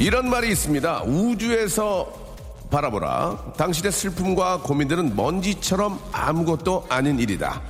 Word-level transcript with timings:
이런 0.00 0.30
말이 0.30 0.48
있습니다. 0.52 1.02
우주에서 1.06 2.08
바라보라. 2.70 3.54
당신의 3.56 3.90
슬픔과 3.90 4.60
고민들은 4.62 5.16
먼지처럼 5.16 5.98
아무것도 6.12 6.86
아닌 6.88 7.18
일이다. 7.18 7.60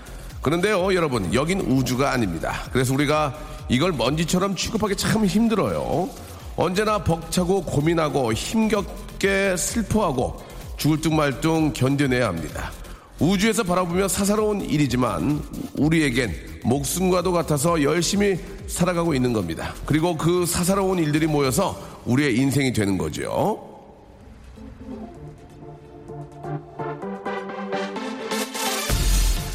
그런데요, 0.42 0.94
여러분, 0.94 1.32
여긴 1.32 1.60
우주가 1.60 2.12
아닙니다. 2.12 2.64
그래서 2.70 2.92
우리가 2.92 3.34
이걸 3.70 3.92
먼지처럼 3.92 4.56
취급하기 4.56 4.96
참 4.96 5.24
힘들어요. 5.24 6.10
언제나 6.56 7.02
벅차고 7.02 7.62
고민하고 7.62 8.34
힘겹게 8.34 9.56
슬퍼하고 9.56 10.42
죽을 10.76 11.00
둥 11.00 11.16
말둥 11.16 11.72
견뎌내야 11.72 12.28
합니다. 12.28 12.72
우주에서 13.20 13.62
바라보며 13.62 14.06
사사로운 14.06 14.60
일이지만 14.60 15.42
우리에겐 15.78 16.60
목숨과도 16.62 17.32
같아서 17.32 17.82
열심히 17.82 18.38
살아가고 18.68 19.14
있는 19.14 19.32
겁니다. 19.32 19.74
그리고 19.86 20.16
그 20.16 20.44
사사로운 20.46 20.98
일들이 20.98 21.26
모여서 21.26 21.97
우리의 22.08 22.36
인생이 22.36 22.72
되는 22.72 22.96
거죠. 22.98 23.64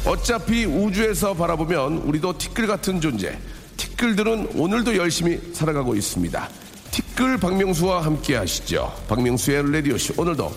어차피 0.06 0.64
우주에서 0.64 1.34
바라보면 1.34 1.98
우리도 1.98 2.38
티끌 2.38 2.66
같은 2.66 3.00
존재. 3.00 3.36
티끌들은 3.76 4.50
오늘도 4.54 4.96
열심히 4.96 5.38
살아가고 5.52 5.96
있습니다. 5.96 6.48
티끌 6.90 7.38
박명수와 7.38 8.04
함께 8.04 8.36
하시죠. 8.36 8.94
박명수의 9.08 9.72
라디오쇼. 9.72 10.14
오늘도 10.16 10.52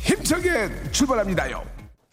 힘차게 0.00 0.90
출발합니다요. 0.90 1.62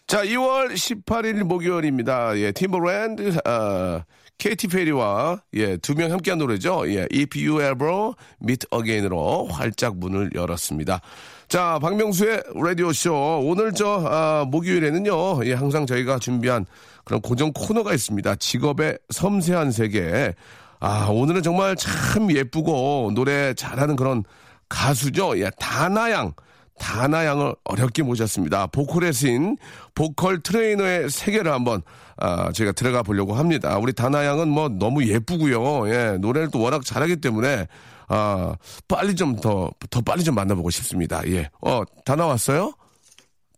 자, 0.06 0.22
2월 0.22 0.72
18일 0.74 1.42
목요일입니다. 1.42 2.38
예, 2.38 2.52
팀버랜드, 2.52 3.38
어, 3.44 4.02
케이티 4.38 4.68
페리와 4.68 5.40
예, 5.54 5.76
두 5.78 5.94
명 5.94 6.12
함께한 6.12 6.38
노래죠. 6.38 6.84
예, 6.88 7.06
If 7.12 7.38
You 7.38 7.60
Ever 7.62 8.12
Meet 8.42 8.66
Again으로 8.72 9.46
활짝 9.46 9.96
문을 9.96 10.30
열었습니다. 10.34 11.00
자, 11.48 11.78
박명수의 11.80 12.42
라디오 12.54 12.92
쇼. 12.92 13.14
오늘 13.40 13.72
저, 13.72 14.04
아, 14.06 14.44
목요일에는요, 14.48 15.44
예, 15.46 15.54
항상 15.54 15.86
저희가 15.86 16.18
준비한 16.18 16.66
그런 17.04 17.20
고정 17.22 17.52
코너가 17.52 17.94
있습니다. 17.94 18.34
직업의 18.36 18.98
섬세한 19.10 19.70
세계. 19.72 20.34
아, 20.80 21.06
오늘은 21.10 21.42
정말 21.42 21.74
참 21.76 22.30
예쁘고 22.30 23.12
노래 23.14 23.54
잘하는 23.54 23.96
그런 23.96 24.24
가수죠. 24.68 25.38
예, 25.38 25.50
다나양. 25.58 26.32
다나양을 26.78 27.54
어렵게 27.64 28.02
모셨습니다. 28.02 28.66
보컬의 28.66 29.14
신, 29.14 29.56
보컬 29.94 30.42
트레이너의 30.42 31.08
세계를 31.08 31.50
한번 31.50 31.80
아, 32.18 32.50
저희가 32.52 32.72
들어가 32.72 33.02
보려고 33.02 33.34
합니다. 33.34 33.78
우리 33.78 33.92
다나양은 33.92 34.48
뭐 34.48 34.68
너무 34.68 35.04
예쁘고요. 35.06 35.88
예, 35.90 36.16
노래를 36.18 36.50
또 36.50 36.60
워낙 36.60 36.84
잘하기 36.84 37.16
때문에 37.20 37.66
아, 38.08 38.54
빨리 38.88 39.14
좀 39.14 39.36
더 39.36 39.70
더 39.90 40.00
빨리 40.00 40.22
좀 40.24 40.34
만나보고 40.34 40.70
싶습니다. 40.70 41.20
예, 41.28 41.50
어, 41.60 41.82
다 42.04 42.16
나왔어요? 42.16 42.72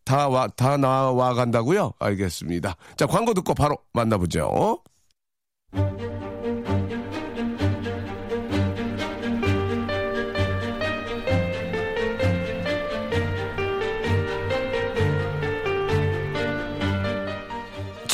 다 0.05 0.27
와, 0.29 0.47
다 0.49 0.77
나와 0.79 1.35
간다고요? 1.35 1.93
알겠습니다. 1.99 2.77
자, 2.97 3.07
광고 3.07 3.35
듣고 3.35 3.55
바로 3.55 3.77
만나보죠. 3.93 4.81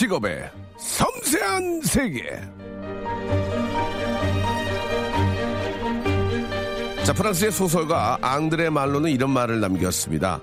직업의 0.04 0.50
섬세한 0.76 1.81
세계. 1.81 2.25
자, 7.04 7.15
프랑스의 7.15 7.50
소설가 7.50 8.19
앙드레 8.20 8.69
말로는 8.69 9.10
이런 9.10 9.31
말을 9.31 9.60
남겼습니다. 9.60 10.41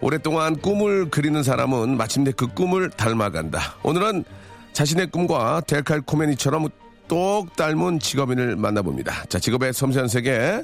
오랫동안 0.00 0.54
꿈을 0.54 1.10
그리는 1.10 1.42
사람은 1.42 1.96
마침내 1.96 2.30
그 2.36 2.46
꿈을 2.46 2.90
닮아간다. 2.90 3.74
오늘은 3.82 4.24
자신의 4.72 5.10
꿈과 5.10 5.62
데칼코메니처럼 5.66 6.68
똑 7.08 7.56
닮은 7.56 7.98
직업인을 7.98 8.54
만나봅니다. 8.54 9.24
자, 9.24 9.40
직업의 9.40 9.72
섬세한 9.72 10.06
세계. 10.06 10.62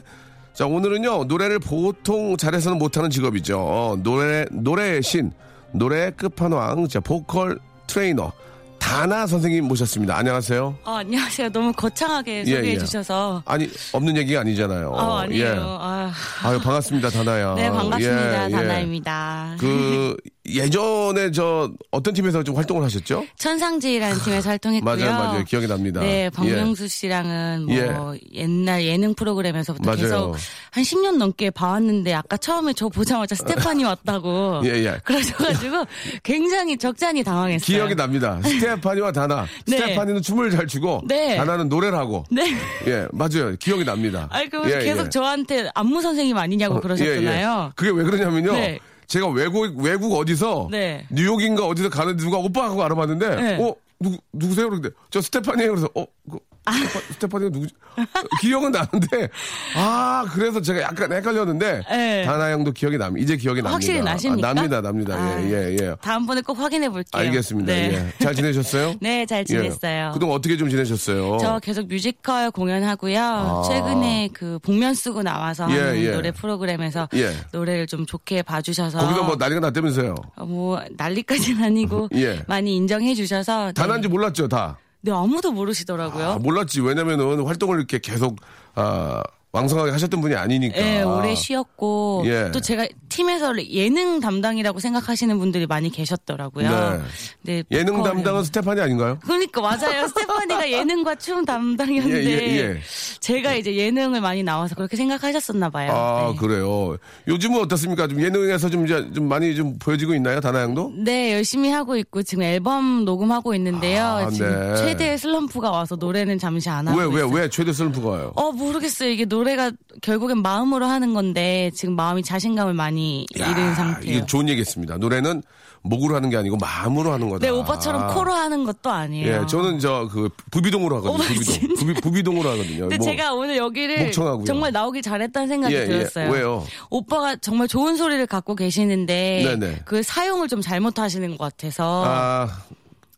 자, 0.53 0.65
오늘은요, 0.65 1.25
노래를 1.25 1.59
보통 1.59 2.37
잘해서는 2.37 2.79
못하는 2.79 3.11
직업이죠. 3.11 3.99
노래, 4.05 4.45
노래의 4.53 5.03
신, 5.03 5.33
노래 5.73 6.13
끝판왕, 6.13 6.87
자, 6.87 7.01
보컬 7.01 7.59
트레이너, 7.89 8.31
다나 8.79 9.27
선생님 9.27 9.67
모셨습니다. 9.67 10.17
안녕하세요. 10.17 10.79
어, 10.85 10.91
안녕하세요. 10.93 11.51
너무 11.51 11.73
거창하게 11.73 12.45
예, 12.47 12.55
소개해 12.55 12.75
예. 12.75 12.79
주셔서. 12.79 13.43
아니, 13.45 13.69
없는 13.93 14.17
얘기가 14.17 14.41
아니잖아요. 14.41 14.95
아, 14.97 15.21
아니에요. 15.23 15.45
예. 15.45 15.57
아, 15.59 16.13
아유, 16.45 16.61
반갑습니다, 16.61 17.11
다나 17.11 17.31
양. 17.31 17.55
네, 17.57 17.69
반갑습니다. 17.71 18.43
예, 18.43 18.47
예. 18.47 18.51
다나입니다. 18.51 19.57
그, 19.59 20.17
예전에 20.49 21.31
저, 21.31 21.71
어떤 21.91 22.15
팀에서 22.15 22.43
좀 22.43 22.57
활동을 22.57 22.85
하셨죠? 22.85 23.27
천상지희라는 23.37 24.19
팀에서 24.25 24.51
활동했고요. 24.51 24.97
맞아요, 24.97 25.13
맞아요. 25.13 25.45
기억이 25.45 25.67
납니다. 25.67 26.01
네, 26.01 26.31
박명수 26.31 26.89
씨랑은 26.89 27.67
뭐 27.67 27.75
예. 27.77 28.21
옛날 28.35 28.85
예능 28.85 29.15
프로그램에서부터 29.15 29.85
맞아요. 29.85 30.01
계속 30.01 30.37
한 30.71 30.85
10년 30.85 31.17
넘게 31.17 31.51
봐왔는데 31.51 32.15
아까 32.15 32.37
처음에 32.37 32.73
저 32.73 32.89
보자마자 32.89 33.35
스테파니 33.35 33.85
왔다고 33.85 34.63
예, 34.67 34.85
예. 34.85 34.99
그러셔가지고 35.05 35.85
굉장히 36.23 36.77
적잖이 36.77 37.23
당황했어요. 37.25 37.77
기억이 37.77 37.95
납니다. 37.95 38.41
스테파니와 38.43 39.13
다나. 39.13 39.47
네. 39.67 39.79
스테파니는 39.79 40.23
춤을 40.23 40.51
잘 40.51 40.67
추고, 40.67 41.03
네. 41.07 41.37
다나는 41.37 41.69
노래를 41.69 41.97
하고. 41.97 42.25
네. 42.31 42.55
예, 42.87 43.07
맞아요. 43.13 43.57
기억이 43.59 43.85
납니다. 43.85 44.29
아니 44.31 44.49
그래서 44.49 44.81
예, 44.81 44.85
계속 44.85 45.07
예. 45.07 45.11
저한테 45.11 45.69
안무 45.75 46.01
선생님 46.03 46.37
아니냐고 46.37 46.77
어, 46.77 46.81
그러셨잖아요. 46.81 47.61
예, 47.63 47.67
예. 47.67 47.73
그게 47.75 47.91
왜 47.91 48.05
그러냐면요. 48.05 48.53
네. 48.53 48.79
제가 49.09 49.27
외국, 49.29 49.75
외국 49.79 50.15
어디서, 50.15 50.69
네. 50.71 51.07
뉴욕인가 51.11 51.67
어디서 51.67 51.89
가는데 51.89 52.23
누가 52.23 52.37
오빠 52.39 52.65
하고 52.65 52.85
알아봤는데, 52.85 53.37
네. 53.37 53.63
어, 53.65 53.75
누구, 53.99 54.19
누구세요? 54.35 54.69
그런데, 54.69 54.91
저 55.11 55.23
스테파니에요. 55.23 55.71
그래서, 55.71 55.89
어, 55.95 56.07
그, 56.31 56.39
스테파, 56.73 57.01
스테파니가 57.13 57.51
누구지? 57.51 57.75
어, 57.97 58.03
기억은 58.41 58.73
나는데, 58.73 59.29
아, 59.77 60.25
그래서 60.33 60.61
제가 60.61 60.83
약간 60.83 61.13
헷갈렸는데, 61.13 61.83
네. 61.91 62.25
다나 62.25 62.51
형도 62.53 62.73
기억이 62.73 62.99
납니다. 62.99 63.23
이제 63.23 63.37
기억이 63.37 63.61
납니다. 63.61 63.75
확실히 63.75 64.01
나십니까? 64.03 64.49
아, 64.49 64.55
납니다, 64.55 64.81
납니다. 64.81 65.15
아, 65.15 65.41
예, 65.43 65.51
예, 65.51 65.77
예. 65.81 65.95
다음번에 66.01 66.43
꼭 66.43 66.59
확인해 66.59 66.89
볼게요. 66.89 67.21
알겠습니다. 67.21 67.73
네. 67.73 67.93
예. 67.93 68.25
잘 68.25 68.35
지내셨어요? 68.35 68.95
네, 69.01 69.27
잘 69.27 69.45
지냈어요. 69.45 70.09
예. 70.09 70.13
그동안 70.13 70.37
어떻게 70.37 70.57
좀 70.57 70.69
지내셨어요? 70.69 71.39
저 71.41 71.59
계속 71.61 71.89
뮤지컬 71.89 72.51
공연하고요. 72.51 73.65
최근에 73.67 74.31
그 74.33 74.59
복면 74.63 74.95
쓰고 74.95 75.23
나와서 75.23 75.67
아. 75.67 75.71
예, 75.71 75.97
예. 75.97 76.11
노래 76.13 76.31
프로그램에서 76.31 77.09
예. 77.15 77.33
노래를 77.53 77.87
좀 77.87 78.07
좋게 78.07 78.43
봐주셔서 78.43 78.99
거기서 78.99 79.25
뭐 79.25 79.37
난리가 79.37 79.61
났다면서요? 79.61 80.15
어, 80.37 80.47
뭐 80.47 80.81
난리까지는 80.97 81.65
아니고 81.65 82.09
예. 82.17 82.43
많이 82.47 82.77
인정해 82.77 83.15
주셔서 83.15 83.73
다 83.73 83.83
네. 83.83 83.89
난지 83.89 84.09
몰랐죠, 84.09 84.49
다. 84.49 84.79
네, 85.01 85.13
아무도 85.13 85.53
모르시더라고요. 85.53 86.27
아, 86.27 86.39
몰랐지. 86.39 86.81
왜냐면은 86.81 87.45
활동을 87.45 87.79
이렇게 87.79 87.99
계속, 87.99 88.37
아, 88.75 89.23
왕성하게 89.53 89.93
하셨던 89.93 90.21
분이 90.21 90.35
아니니까. 90.35 90.77
예, 90.77 91.03
오래 91.03 91.35
쉬었고 91.35 92.23
예. 92.27 92.51
또 92.53 92.61
제가 92.61 92.87
팀에서 93.09 93.55
예능 93.71 94.21
담당이라고 94.21 94.79
생각하시는 94.79 95.39
분들이 95.39 95.67
많이 95.67 95.91
계셨더라고요. 95.91 97.01
네. 97.43 97.63
네, 97.63 97.63
예능 97.71 98.03
담당은 98.03 98.45
스테파니 98.45 98.81
아닌가요? 98.81 99.19
그러니까 99.23 99.63
맞아요. 99.63 100.07
스테파니가 100.09 100.69
예능과 100.71 101.15
춤 101.15 101.47
담당이었는데 101.47 102.25
예, 102.25 102.47
예, 102.47 102.59
예. 102.59 102.81
제가 103.21 103.55
이제 103.55 103.75
예능을 103.75 104.21
많이 104.21 104.43
나와서 104.43 104.75
그렇게 104.75 104.97
생각하셨었나 104.97 105.71
봐요. 105.71 105.93
아, 105.93 106.33
네. 106.33 106.39
그래요. 106.39 106.99
요즘은 107.27 107.61
어떻습니까? 107.63 108.07
좀 108.07 108.21
예능에서 108.21 108.69
좀 108.69 108.85
이제 108.85 109.11
좀 109.15 109.29
많이 109.29 109.57
좀 109.57 109.79
보여지고 109.79 110.15
있나요? 110.15 110.41
다나 110.41 110.61
양도? 110.61 110.93
네, 110.95 111.33
열심히 111.33 111.71
하고 111.71 111.97
있고 111.97 112.23
지금 112.23 112.43
앨범 112.43 113.07
녹음하고 113.07 113.55
있는데요. 113.55 114.05
아, 114.05 114.31
지금 114.31 114.51
네. 114.51 114.77
최대의 114.77 115.17
슬럼프가 115.17 115.71
와서 115.71 115.97
노래는 115.97 116.39
잠시 116.39 116.69
안 116.69 116.87
하고 116.87 116.99
왜, 116.99 117.07
왜, 117.07 117.13
있어요. 117.25 117.29
왜 117.31 117.49
최대 117.49 117.73
슬럼프가 117.73 118.09
와요? 118.11 118.33
어 118.37 118.53
모르겠어요. 118.53 119.09
이게 119.09 119.25
노래 119.25 119.48
가 119.57 119.73
결국엔 120.03 120.43
마음으로 120.43 120.87
하는 120.87 121.15
건데 121.15 121.71
지금 121.75 121.95
마음이 121.97 122.23
자신감을 122.23 122.75
많이 122.75 123.27
야, 123.39 123.51
잃은 123.51 123.75
상태예요. 123.75 124.17
이게 124.19 124.27
좋은 124.27 124.49
얘기했습니다. 124.49 124.99
노래는 124.99 125.43
목으로 125.83 126.17
하는 126.17 126.29
게 126.29 126.37
아니고 126.37 126.57
마음으로 126.57 127.13
하는 127.13 127.29
거다. 127.31 127.47
네, 127.47 127.51
오빠처럼 127.51 128.13
코로 128.15 128.33
하는 128.33 128.65
것도 128.65 128.91
아니에요. 128.91 129.43
예, 129.43 129.47
저는 129.47 129.79
저 129.79 130.09
그 130.11 130.29
부비동으로 130.51 130.97
하거든요. 130.97 131.15
어, 131.15 131.27
부비동. 131.27 131.75
부비, 131.77 131.95
부비동으로 131.95 132.51
하거든요. 132.51 132.81
근데 132.81 132.97
뭐, 132.99 133.07
제가 133.07 133.33
오늘 133.35 133.57
여기를 133.57 134.05
목청하고요. 134.07 134.45
정말 134.45 134.73
나오길 134.73 135.03
잘했다는 135.03 135.49
생각이 135.49 135.75
예, 135.75 135.81
예. 135.83 135.87
들었어요. 135.87 136.31
왜요? 136.31 136.67
오빠가 136.91 137.37
정말 137.37 137.69
좋은 137.69 137.97
소리를 137.97 138.27
갖고 138.27 138.55
계시는데 138.57 139.57
네네. 139.59 139.83
그 139.85 140.03
사용을 140.03 140.49
좀 140.49 140.61
잘못하시는 140.61 141.37
것 141.37 141.39
같아서 141.39 142.05
아, 142.07 142.49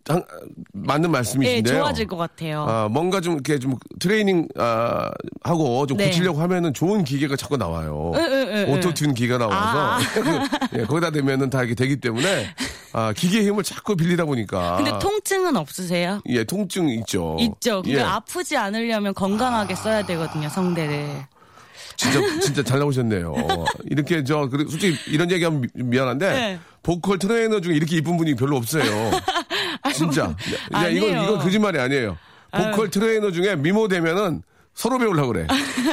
한- 0.08 0.25
맞는 0.73 1.08
예, 1.11 1.12
말씀이신데요. 1.12 1.79
좋아질 1.79 2.06
것 2.06 2.17
같아요. 2.17 2.64
아, 2.69 2.88
뭔가 2.88 3.20
좀 3.20 3.35
이렇게 3.35 3.58
좀 3.58 3.76
트레이닝 3.99 4.49
아, 4.56 5.11
하고 5.43 5.87
좀 5.87 5.99
네. 5.99 6.06
고치려고 6.06 6.41
하면은 6.41 6.73
좋은 6.73 7.05
기계가 7.05 7.37
자꾸 7.37 7.56
나와요. 7.56 8.12
autotune 8.15 9.15
기계가 9.15 9.39
나와서 9.38 9.58
아. 9.58 9.99
예, 10.76 10.85
거기다 10.85 11.11
대면은 11.11 11.50
다 11.50 11.61
이렇게 11.61 11.75
되기 11.75 11.97
때문에 12.00 12.47
아, 12.93 13.12
기계의 13.12 13.47
힘을 13.47 13.62
자꾸 13.62 13.94
빌리다 13.94 14.25
보니까 14.25 14.76
근데 14.76 14.99
통증은 14.99 15.56
없으세요? 15.56 16.20
예, 16.29 16.44
통증 16.44 16.88
있죠. 16.88 17.37
있죠. 17.38 17.82
근데 17.82 17.99
예. 17.99 18.02
아프지 18.02 18.56
않으려면 18.56 19.14
건강하게 19.14 19.75
써야 19.75 20.05
되거든요, 20.06 20.49
성대를. 20.49 21.26
진짜 21.97 22.19
진짜 22.41 22.62
잘 22.62 22.79
나오셨네요. 22.79 23.35
이렇게 23.91 24.25
저 24.25 24.49
솔직히 24.50 24.97
이런 25.06 25.31
얘기하면 25.31 25.61
미, 25.61 25.69
미안한데 25.75 26.32
네. 26.32 26.58
보컬 26.82 27.19
트레이너 27.19 27.61
중에 27.61 27.75
이렇게 27.76 27.97
이쁜 27.99 28.17
분이 28.17 28.37
별로 28.37 28.56
없어요. 28.56 29.11
진짜. 29.93 30.35
야, 30.75 30.89
이건. 30.89 31.11
이건 31.11 31.39
거짓말이 31.39 31.79
아니에요. 31.79 32.17
보컬 32.53 32.91
트레이너 32.91 33.31
중에 33.31 33.57
미모 33.57 33.89
되면은 33.89 34.43
서로 34.75 34.99
배우려고 34.99 35.29
그래. 35.33 35.47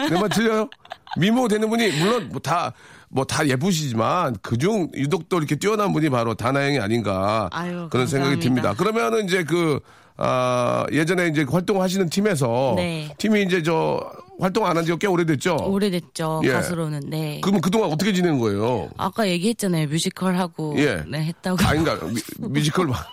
내말 0.10 0.30
틀려요? 0.30 0.70
미모 1.18 1.48
되는 1.48 1.70
분이 1.70 1.90
물론 2.00 2.30
뭐 2.30 2.40
다 2.40 2.74
뭐 3.10 3.24
다 3.26 3.48
예쁘시지만 3.48 4.36
그중 4.42 4.90
유독 4.96 5.30
또 5.30 5.38
이렇게 5.38 5.56
뛰어난 5.56 5.94
분이 5.94 6.10
바로 6.10 6.34
다나 6.34 6.53
양이 6.53 6.78
아닌가 6.80 7.48
아유, 7.54 7.88
그런 7.90 8.06
생각이 8.06 8.36
감사합니다. 8.36 8.42
듭니다. 8.44 8.74
그러면은 8.74 9.26
이제 9.26 9.44
그 9.46 9.80
아, 10.18 10.86
예전에 10.92 11.28
이제 11.28 11.46
활동하시는 11.50 12.10
팀에서 12.10 12.74
네. 12.76 13.14
팀이 13.18 13.44
이제 13.44 13.62
저 13.64 14.02
활동 14.40 14.66
안 14.66 14.76
한 14.76 14.84
지가 14.84 14.98
꽤 14.98 15.08
오래됐죠. 15.08 15.56
오래됐죠, 15.56 16.42
예. 16.44 16.52
가수로는. 16.52 17.02
네. 17.10 17.40
그럼 17.42 17.62
그동안 17.62 17.92
어떻게 17.92 18.12
지낸 18.14 18.40
거예요? 18.40 18.90
아까 18.98 19.28
얘기했잖아요, 19.28 19.88
뮤지컬 19.88 20.36
하고. 20.36 20.76
예. 20.78 21.02
네, 21.08 21.24
했다고. 21.26 21.58
아닌가 21.66 21.96
뮤- 22.02 22.50
뮤지컬 22.50 22.88
봐. 22.88 23.06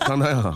다나야. 0.00 0.54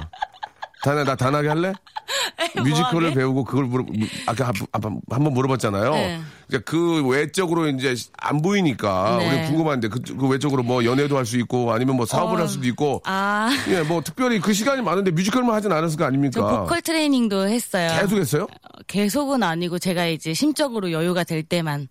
다나 0.83 1.05
나 1.05 1.17
단하게 1.17 1.49
할래? 1.49 1.73
뮤지컬을 2.63 3.01
뭐하게? 3.01 3.15
배우고 3.15 3.45
그걸 3.45 3.65
물어 3.65 3.85
아까 4.27 4.53
한번 4.71 5.33
물어봤잖아요. 5.33 5.91
네. 5.91 6.21
그러니까 6.47 6.71
그 6.71 7.05
외적으로 7.09 7.69
이제 7.69 7.95
안 8.19 8.41
보이니까 8.41 9.17
네. 9.19 9.29
우리 9.43 9.47
궁금한데 9.49 9.89
그, 9.89 10.01
그 10.01 10.29
외적으로 10.29 10.63
뭐 10.63 10.85
연애도 10.85 11.17
할 11.17 11.27
수 11.27 11.37
있고 11.39 11.73
아니면 11.73 11.97
뭐 11.97 12.07
사업을 12.07 12.37
어. 12.37 12.41
할 12.43 12.49
수도 12.49 12.67
있고 12.69 13.03
아, 13.05 13.51
예 13.69 13.83
뭐 13.83 14.01
특별히 14.01 14.39
그 14.39 14.53
시간이 14.53 14.81
많은데 14.83 15.11
뮤지컬만 15.11 15.57
하진 15.57 15.73
않았을 15.73 15.97
거저 15.97 16.07
아닙니까? 16.07 16.61
보컬 16.61 16.81
트레이닝도 16.83 17.49
했어요. 17.49 17.89
계속 18.01 18.19
했어요? 18.19 18.47
계속은 18.87 19.43
아니고 19.43 19.81
제가 19.81 20.07
이제 20.07 20.33
심적으로 20.35 20.93
여유가 20.93 21.25
될 21.25 21.43
때만. 21.43 21.89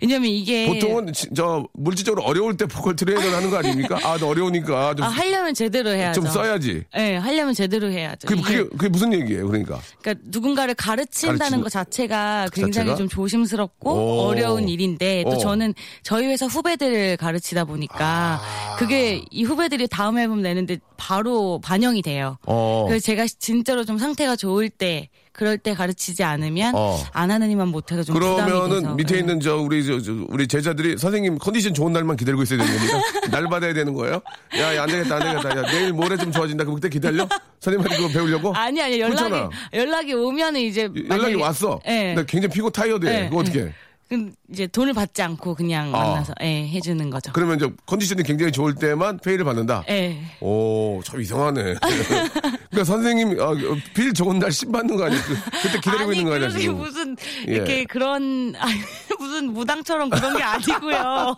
왜냐면 0.00 0.30
이게. 0.30 0.66
보통은 0.66 1.12
지- 1.12 1.28
저 1.34 1.66
물질적으로 1.72 2.22
어려울 2.24 2.56
때 2.56 2.66
보컬 2.66 2.96
트레이너를 2.96 3.34
하는 3.34 3.50
거 3.50 3.56
아닙니까? 3.58 3.98
아, 4.02 4.16
너 4.18 4.28
어려우니까 4.28 4.94
좀, 4.94 5.04
아, 5.04 5.08
하려면 5.08 5.54
제대로 5.54 5.90
해야죠. 5.90 6.20
좀 6.20 6.30
써야지. 6.30 6.84
네, 6.94 7.16
하려면 7.16 7.54
제대로 7.54 7.90
해야죠. 7.90 8.26
그게, 8.28 8.40
그게, 8.42 8.64
그게 8.76 8.88
무슨 8.88 9.12
얘기예요, 9.12 9.46
그러니까? 9.46 9.80
그러니까 10.00 10.24
누군가를 10.30 10.74
가르친다는 10.74 11.38
가르치는 11.38 11.60
것 11.62 11.70
자체가 11.70 12.48
굉장히 12.52 12.88
자체가? 12.90 12.96
좀 12.96 13.08
조심스럽고 13.08 13.90
오. 13.92 14.20
어려운 14.28 14.68
일인데 14.68 15.24
또 15.24 15.30
어. 15.30 15.38
저는 15.38 15.74
저희 16.02 16.26
회사 16.26 16.46
후배들을 16.46 17.16
가르치다 17.16 17.64
보니까 17.64 18.40
아. 18.42 18.76
그게 18.78 19.22
이 19.30 19.44
후배들이 19.44 19.88
다음 19.88 20.18
앨범 20.18 20.42
내는데 20.42 20.78
바로 20.96 21.60
반영이 21.62 22.02
돼요. 22.02 22.38
어. 22.46 22.84
그래서 22.88 23.04
제가 23.04 23.26
진짜로 23.38 23.84
좀 23.84 23.98
상태가 23.98 24.36
좋을 24.36 24.68
때 24.70 25.08
그럴 25.34 25.58
때 25.58 25.74
가르치지 25.74 26.22
않으면 26.22 26.74
어. 26.76 26.96
안 27.12 27.32
하는 27.32 27.50
이만 27.50 27.66
못해서 27.68 28.04
좀 28.04 28.14
그러면은. 28.14 28.94
밑에 28.96 29.14
네. 29.14 29.20
있는 29.20 29.40
저 29.40 29.56
우리 29.56 29.84
저, 29.84 30.00
저 30.00 30.12
우리 30.28 30.46
제자들이 30.46 30.96
선생님 30.96 31.38
컨디션 31.38 31.74
좋은 31.74 31.92
날만 31.92 32.16
기다리고 32.16 32.44
있어야 32.44 32.60
되는 32.64 32.72
겁니까? 32.76 33.00
날 33.32 33.48
받아야 33.48 33.74
되는 33.74 33.92
거예요? 33.94 34.22
야, 34.56 34.76
야, 34.76 34.82
안 34.84 34.88
되겠다, 34.88 35.16
안 35.16 35.22
되겠다. 35.42 35.58
야, 35.58 35.66
내일 35.72 35.92
모레 35.92 36.16
좀 36.18 36.30
좋아진다. 36.30 36.62
그럼 36.62 36.76
그때 36.76 36.88
기다려? 36.88 37.28
선생님한테 37.58 37.96
그거 37.96 38.08
배우려고? 38.16 38.54
아니 38.54 38.80
아니 38.80 39.00
연락이 39.00 39.16
그렇잖아. 39.28 39.50
연락이 39.72 40.14
오면은 40.14 40.60
이제 40.60 40.82
연락이 41.08 41.34
만약에- 41.34 41.40
왔어. 41.40 41.80
네. 41.84 42.14
나 42.14 42.22
굉장히 42.22 42.54
피고 42.54 42.70
타이어드해. 42.70 43.12
네, 43.22 43.28
그거 43.28 43.40
어떻게? 43.40 43.72
그럼 44.14 44.32
이제 44.52 44.66
돈을 44.66 44.92
받지 44.92 45.22
않고 45.22 45.54
그냥 45.54 45.94
아. 45.94 45.98
만나서 45.98 46.34
예, 46.42 46.68
해주는 46.68 47.10
거죠. 47.10 47.32
그러면 47.32 47.56
이제 47.56 47.70
컨디션이 47.86 48.22
굉장히 48.22 48.52
좋을 48.52 48.74
때만 48.74 49.18
페이를 49.18 49.44
받는다. 49.44 49.84
예. 49.88 50.18
오, 50.40 51.00
참 51.04 51.20
이상하네. 51.20 51.74
그러니까 52.70 52.84
선생님 52.84 53.40
아, 53.40 53.52
빌 53.94 54.14
좋은 54.14 54.38
날신 54.38 54.70
받는 54.70 54.96
거 54.96 55.04
아니에요? 55.04 55.22
그, 55.22 55.34
그때 55.62 55.80
기다리고 55.80 56.10
아니, 56.10 56.18
있는 56.18 56.24
거 56.24 56.38
그러게 56.38 56.58
지금? 56.58 56.78
무슨 56.78 57.16
예. 57.48 57.52
이렇게 57.52 57.84
그런 57.84 58.54
아니, 58.56 58.74
무슨 59.18 59.52
무당처럼 59.52 60.10
그런 60.10 60.36
게 60.36 60.42
아니고요. 60.42 61.36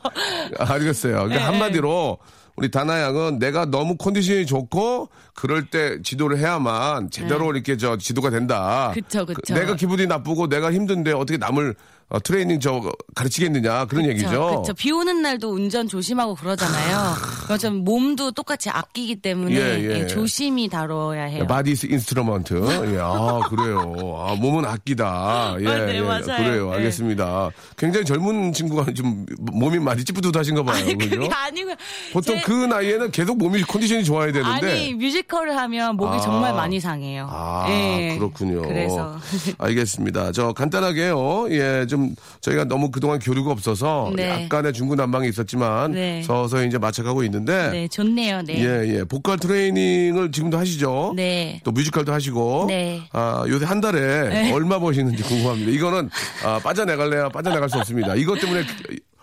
아, 0.58 0.72
알겠어요. 0.72 1.14
그러니까 1.14 1.38
네, 1.38 1.44
한마디로 1.44 2.18
우리 2.56 2.70
다나 2.70 3.02
양은 3.02 3.38
내가 3.38 3.66
너무 3.66 3.96
컨디션이 3.96 4.46
좋고 4.46 5.10
그럴 5.34 5.66
때 5.66 6.00
지도를 6.02 6.38
해야만 6.38 7.10
제대로 7.10 7.52
이렇게 7.52 7.76
저 7.76 7.98
지도가 7.98 8.30
된다. 8.30 8.92
네. 8.94 9.00
그쵸, 9.00 9.26
그쵸. 9.26 9.40
그, 9.46 9.52
내가 9.52 9.76
기분이 9.76 10.06
나쁘고 10.06 10.48
내가 10.48 10.72
힘든데 10.72 11.12
어떻게 11.12 11.36
남을 11.36 11.74
어, 12.08 12.20
트레이닝 12.20 12.60
저 12.60 12.80
가르치겠느냐 13.16 13.86
그런 13.86 14.06
얘기죠. 14.06 14.28
그렇죠. 14.30 14.74
비 14.74 14.92
오는 14.92 15.22
날도 15.22 15.50
운전 15.50 15.88
조심하고 15.88 16.36
그러잖아요. 16.36 17.14
그렇죠. 17.46 17.70
몸도 17.72 18.30
똑같이 18.30 18.70
아끼기 18.70 19.16
때문에 19.16 19.54
예, 19.56 19.60
예. 19.82 20.00
예, 20.02 20.06
조심히 20.06 20.68
다뤄야 20.68 21.24
해요. 21.24 21.46
Body's 21.48 21.86
instrument. 21.86 22.54
예, 22.94 22.98
아, 23.00 23.40
그래요. 23.48 23.92
아, 24.24 24.34
몸은 24.36 24.64
악기다. 24.64 25.56
예, 25.60 25.66
아, 25.66 25.84
네, 25.86 25.96
예, 25.96 26.00
맞아요. 26.00 26.22
그래요. 26.24 26.70
네. 26.70 26.76
알겠습니다. 26.76 27.50
굉장히 27.76 28.06
젊은 28.06 28.52
친구가 28.52 28.92
좀 28.94 29.26
몸이 29.38 29.80
많이 29.80 30.04
찌뿌듯하신가 30.04 30.62
봐요. 30.62 30.76
아니 30.76 30.96
그죠? 30.96 31.18
그게 31.20 31.28
아니고요. 31.34 31.74
보통 32.12 32.36
제- 32.36 32.42
그 32.42 32.52
나이에는 32.52 33.10
계속 33.10 33.36
몸이 33.36 33.62
컨디션이 33.62 34.04
좋아야 34.04 34.30
되는데. 34.30 34.48
아니 34.70 34.94
뮤지컬을 34.94 35.56
하면 35.56 35.96
목이 35.96 36.18
아. 36.18 36.20
정말 36.20 36.54
많이 36.54 36.78
상해요. 36.78 37.28
아, 37.32 37.66
예. 37.68 38.16
그렇군요. 38.16 38.62
그래서 38.62 39.18
알겠습니다. 39.58 40.30
저 40.30 40.52
간단하게요. 40.52 41.48
예, 41.50 41.86
좀 41.88 41.95
저희가 42.40 42.64
너무 42.64 42.90
그동안 42.90 43.18
교류가 43.18 43.50
없어서 43.50 44.12
네. 44.14 44.44
약간의 44.44 44.72
중구난방이 44.72 45.28
있었지만 45.28 45.92
네. 45.92 46.22
서서히 46.22 46.66
이제 46.66 46.78
맞춰가고 46.78 47.22
있는데 47.24 47.70
네 47.70 47.88
좋네요. 47.88 48.42
네. 48.42 48.58
예, 48.58 48.94
예. 48.98 49.04
보컬 49.04 49.38
트레이닝을 49.38 50.32
지금도 50.32 50.58
하시죠? 50.58 51.14
네. 51.16 51.60
또 51.64 51.72
뮤지컬도 51.72 52.12
하시고. 52.12 52.66
네. 52.68 53.02
아, 53.12 53.44
요새 53.48 53.64
한 53.64 53.80
달에 53.80 54.50
얼마 54.52 54.78
버시는지 54.78 55.22
궁금합니다. 55.22 55.70
이거는 55.70 56.10
아, 56.44 56.58
빠져나갈래야 56.62 57.28
빠져나갈 57.30 57.68
수 57.68 57.78
없습니다. 57.78 58.14
이것 58.14 58.40
때문에 58.40 58.62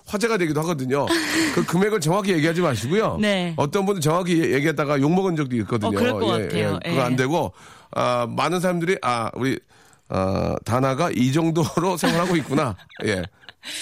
화제가 0.05 0.37
되기도 0.37 0.61
하거든요. 0.61 1.05
그 1.55 1.65
금액을 1.65 1.99
정확히 2.01 2.33
얘기하지 2.33 2.61
마시고요. 2.61 3.17
네. 3.19 3.53
어떤 3.57 3.85
분은 3.85 4.01
정확히 4.01 4.39
얘기했다가 4.53 4.99
욕먹은 5.01 5.35
적도 5.35 5.55
있거든요. 5.57 5.89
어, 5.89 5.91
그럴 5.91 6.13
것 6.13 6.39
예, 6.39 6.43
같아요. 6.43 6.79
예. 6.85 6.89
그거 6.89 7.01
안 7.01 7.13
예. 7.13 7.15
되고, 7.15 7.53
아, 7.91 8.27
많은 8.29 8.59
사람들이, 8.59 8.97
아, 9.01 9.31
우리, 9.33 9.59
아, 10.09 10.55
다나가 10.65 11.09
이 11.11 11.31
정도로 11.31 11.97
생활하고 11.97 12.35
있구나. 12.37 12.75
예. 13.05 13.23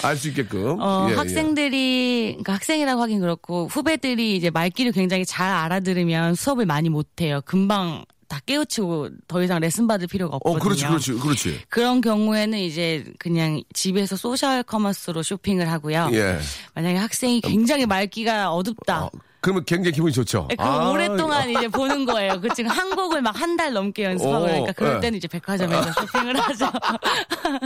알 0.04 0.16
수 0.16 0.28
있게끔. 0.28 0.80
어, 0.80 1.06
예, 1.08 1.12
예. 1.12 1.16
학생들이, 1.16 2.26
그러니까 2.34 2.52
학생이라고 2.54 3.02
하긴 3.02 3.20
그렇고, 3.20 3.66
후배들이 3.66 4.36
이제 4.36 4.48
말귀를 4.50 4.92
굉장히 4.92 5.24
잘 5.26 5.48
알아들으면 5.52 6.36
수업을 6.36 6.66
많이 6.66 6.88
못해요. 6.88 7.40
금방 7.44 8.04
다 8.28 8.40
깨우치고 8.46 9.10
더 9.26 9.42
이상 9.42 9.60
레슨 9.60 9.86
받을 9.86 10.06
필요가 10.06 10.36
어, 10.36 10.40
없거든요. 10.42 10.88
그렇지, 10.88 11.12
그렇지, 11.12 11.12
그렇지. 11.14 11.60
그런 11.68 12.00
경우에는 12.00 12.58
이제 12.60 13.04
그냥 13.18 13.62
집에서 13.74 14.16
소셜 14.16 14.62
커머스로 14.62 15.22
쇼핑을 15.22 15.70
하고요. 15.70 16.08
예. 16.12 16.38
만약에 16.74 16.96
학생이 16.96 17.40
굉장히 17.42 17.84
말귀가 17.84 18.52
어둡다. 18.52 19.04
어, 19.04 19.10
그러면 19.42 19.64
굉장히 19.66 19.92
기분이 19.92 20.12
좋죠. 20.14 20.46
그 20.48 20.54
아, 20.58 20.88
오랫동안 20.88 21.50
이제 21.50 21.68
보는 21.68 22.04
거예요. 22.06 22.40
그 22.40 22.48
지금 22.54 22.70
한 22.70 22.88
곡을 22.96 23.20
막 23.20 23.36
한 23.36 23.56
달 23.56 23.72
넘게 23.74 24.04
연습하고 24.04 24.36
어, 24.44 24.46
그러니까 24.46 24.72
그럴 24.72 24.94
네. 24.94 25.00
때는 25.00 25.18
이제 25.18 25.28
백화점에서 25.28 25.92
쇼핑을 25.92 26.38
하죠. 26.40 26.66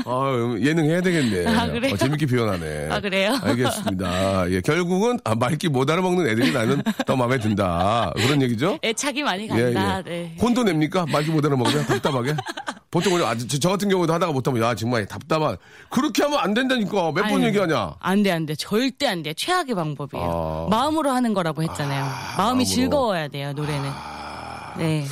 아, 0.06 0.56
예능 0.60 0.84
해야 0.86 1.00
되겠네. 1.00 1.46
아, 1.46 1.66
그래요? 1.68 1.94
어, 1.94 1.96
재밌게 1.96 2.26
표현하네. 2.26 2.88
아, 2.90 3.00
그래요? 3.00 3.38
알겠습니다. 3.42 4.50
예, 4.50 4.60
결국은 4.62 5.18
아, 5.24 5.34
말기 5.34 5.68
못 5.68 5.88
알아먹는 5.88 6.26
애들이 6.28 6.52
나는 6.52 6.82
더 7.06 7.14
마음에 7.14 7.38
든다. 7.38 8.12
그런 8.16 8.40
얘기죠? 8.42 8.78
애착이 8.82 9.22
많이 9.22 9.44
예, 9.44 9.48
간다. 9.74 9.98
예. 9.98 10.02
네. 10.10 10.36
혼도 10.40 10.62
냅니까? 10.64 11.04
말기 11.12 11.30
못 11.30 11.44
알아먹으면 11.44 11.86
답답하게? 11.86 12.34
보통 12.90 13.14
우리 13.14 13.24
아, 13.24 13.36
저, 13.36 13.58
저 13.58 13.68
같은 13.68 13.88
경우도 13.90 14.12
하다가 14.14 14.32
못하면 14.32 14.62
야 14.62 14.74
정말 14.74 15.04
답답한 15.06 15.56
그렇게 15.90 16.22
하면 16.22 16.38
안 16.38 16.54
된다니까 16.54 17.12
몇 17.12 17.26
번 17.28 17.42
얘기하냐? 17.42 17.96
안 18.00 18.22
돼, 18.22 18.30
안 18.30 18.46
돼. 18.46 18.54
절대 18.54 19.06
안 19.06 19.22
돼. 19.22 19.34
최악의 19.34 19.74
방법이에요. 19.74 20.24
아. 20.24 20.66
마음으로 20.70 21.10
하는 21.10 21.34
거라고 21.34 21.62
했잖아요. 21.70 22.04
마음이 22.36 22.36
마음으로. 22.36 22.64
즐거워야 22.64 23.28
돼요, 23.28 23.52
노래는. 23.52 23.90
네. 24.78 25.06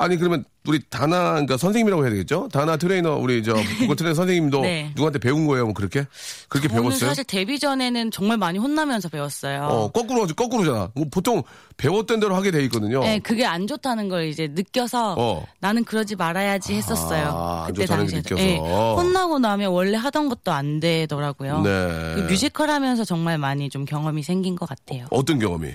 아니 0.00 0.16
그러면 0.16 0.44
우리 0.66 0.80
다나 0.88 1.32
그러니까 1.32 1.58
선생님이라고 1.58 2.02
해야 2.04 2.10
되겠죠? 2.10 2.48
다나 2.50 2.78
트레이너 2.78 3.16
우리 3.16 3.42
저 3.42 3.52
보컬 3.80 3.96
트레이너 3.96 4.14
선생님도 4.14 4.62
네. 4.62 4.90
누구한테 4.94 5.18
배운 5.18 5.46
거예요? 5.46 5.66
뭐 5.66 5.74
그렇게 5.74 6.06
그렇게 6.48 6.68
배웠어요? 6.68 7.10
사실 7.10 7.22
데뷔 7.24 7.58
전에는 7.58 8.10
정말 8.10 8.38
많이 8.38 8.58
혼나면서 8.58 9.10
배웠어요. 9.10 9.62
어 9.64 9.90
거꾸로 9.90 10.26
거꾸로잖아. 10.26 10.90
뭐 10.94 11.04
보통 11.10 11.42
배웠던 11.76 12.20
대로 12.20 12.34
하게 12.34 12.50
돼 12.50 12.62
있거든요. 12.64 13.00
네, 13.00 13.18
그게 13.18 13.44
안 13.44 13.66
좋다는 13.66 14.08
걸 14.08 14.26
이제 14.28 14.48
느껴서 14.50 15.16
어. 15.18 15.44
나는 15.60 15.84
그러지 15.84 16.16
말아야지 16.16 16.74
했었어요. 16.74 17.26
아, 17.28 17.64
안 17.66 17.72
그때 17.74 17.84
당시에. 17.84 18.22
느껴서. 18.22 18.96
혼나고 18.96 19.38
나면 19.38 19.70
원래 19.72 19.98
하던 19.98 20.30
것도 20.30 20.50
안 20.50 20.80
되더라고요. 20.80 21.60
네. 21.60 21.70
그 22.14 22.20
뮤지컬 22.28 22.70
하면서 22.70 23.04
정말 23.04 23.36
많이 23.36 23.68
좀 23.68 23.84
경험이 23.84 24.22
생긴 24.22 24.56
것 24.56 24.66
같아요. 24.66 25.06
어떤 25.10 25.38
경험이? 25.38 25.68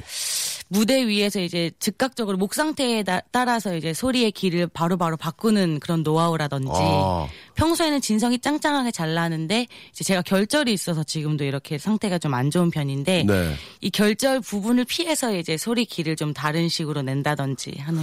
무대 0.67 1.05
위에서 1.07 1.39
이제 1.39 1.69
즉각적으로 1.79 2.37
목 2.37 2.53
상태에 2.55 3.03
다- 3.03 3.21
따라서 3.31 3.75
이제 3.75 3.93
소리의 3.93 4.31
길을 4.31 4.67
바로 4.73 4.97
바로 4.97 5.15
바꾸는 5.15 5.79
그런 5.79 6.01
노하우라든지 6.03 6.71
아. 6.73 7.27
평소에는 7.53 8.01
진성이 8.01 8.39
짱짱하게 8.39 8.91
잘 8.91 9.13
나는데 9.13 9.67
이제 9.91 10.03
제가 10.03 10.23
결절이 10.23 10.73
있어서 10.73 11.03
지금도 11.03 11.43
이렇게 11.43 11.77
상태가 11.77 12.17
좀 12.17 12.33
안 12.33 12.49
좋은 12.51 12.71
편인데 12.71 13.23
네. 13.27 13.53
이 13.81 13.89
결절 13.91 14.41
부분을 14.41 14.85
피해서 14.85 15.33
이제 15.35 15.55
소리 15.57 15.85
길을 15.85 16.15
좀 16.15 16.33
다른 16.33 16.67
식으로 16.67 17.01
낸다든지 17.03 17.75
하는 17.79 18.01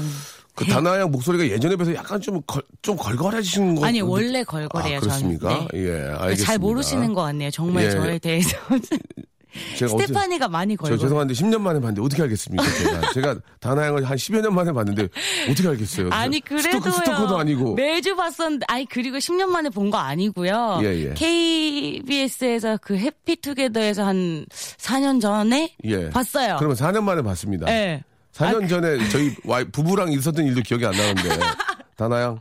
그 0.55 0.65
다나양 0.65 1.11
목소리가 1.11 1.47
예전에 1.49 1.77
비해서 1.77 1.95
약간 1.95 2.21
좀, 2.21 2.41
걸, 2.47 2.63
좀 2.81 2.97
걸걸해지신 2.97 3.75
거 3.75 3.85
아니 3.87 4.01
원래 4.01 4.45
걸걸해요 4.45 4.99
아, 4.99 5.01
그렇습니까? 5.01 5.49
저는. 5.49 5.69
네. 5.73 5.79
예, 5.81 5.93
알겠습니다. 6.15 6.45
잘 6.45 6.59
모르시는 6.59 7.13
것 7.15 7.23
같네요. 7.23 7.51
정말 7.51 7.85
예. 7.87 7.91
저에 7.91 8.19
대해서 8.19 8.57
스테파니가 9.77 10.49
많이 10.49 10.77
저 10.77 10.83
걸걸. 10.83 10.99
죄송한데 10.99 11.35
10년 11.35 11.61
만에 11.61 11.79
봤는데 11.81 12.03
어떻게 12.03 12.23
알겠습니까? 12.23 12.65
제가, 12.65 13.01
제가 13.13 13.37
다나양을 13.61 14.05
한 14.05 14.17
10여 14.17 14.41
년 14.41 14.55
만에 14.55 14.73
봤는데 14.73 15.09
어떻게 15.51 15.69
알겠어요? 15.69 16.09
아니 16.11 16.39
스토커, 16.39 16.63
그래도요. 16.63 16.93
스토커 16.93 17.27
도 17.27 17.39
아니고. 17.39 17.75
매주 17.75 18.17
봤었는데 18.17 18.65
아니 18.69 18.87
그리고 18.87 19.19
10년 19.19 19.47
만에 19.47 19.69
본 19.71 19.91
거 19.91 19.99
아니고요. 19.99 20.81
예, 20.85 21.09
예. 21.11 21.15
KBS에서 21.15 22.79
그 22.81 22.97
해피투게더에서 22.97 24.05
한 24.05 24.47
4년 24.51 25.21
전에 25.21 25.75
예. 25.85 26.09
봤어요. 26.11 26.57
그러면 26.59 26.77
4년 26.77 27.03
만에 27.03 27.21
봤습니다. 27.23 27.71
예. 27.71 28.03
4년 28.35 28.69
전에 28.69 29.09
저희 29.11 29.35
와이, 29.45 29.65
부부랑 29.65 30.13
있었던 30.13 30.45
일도 30.47 30.63
기억이 30.63 30.87
안 30.87 30.93
나는데 30.93 31.29
다나양 31.97 32.41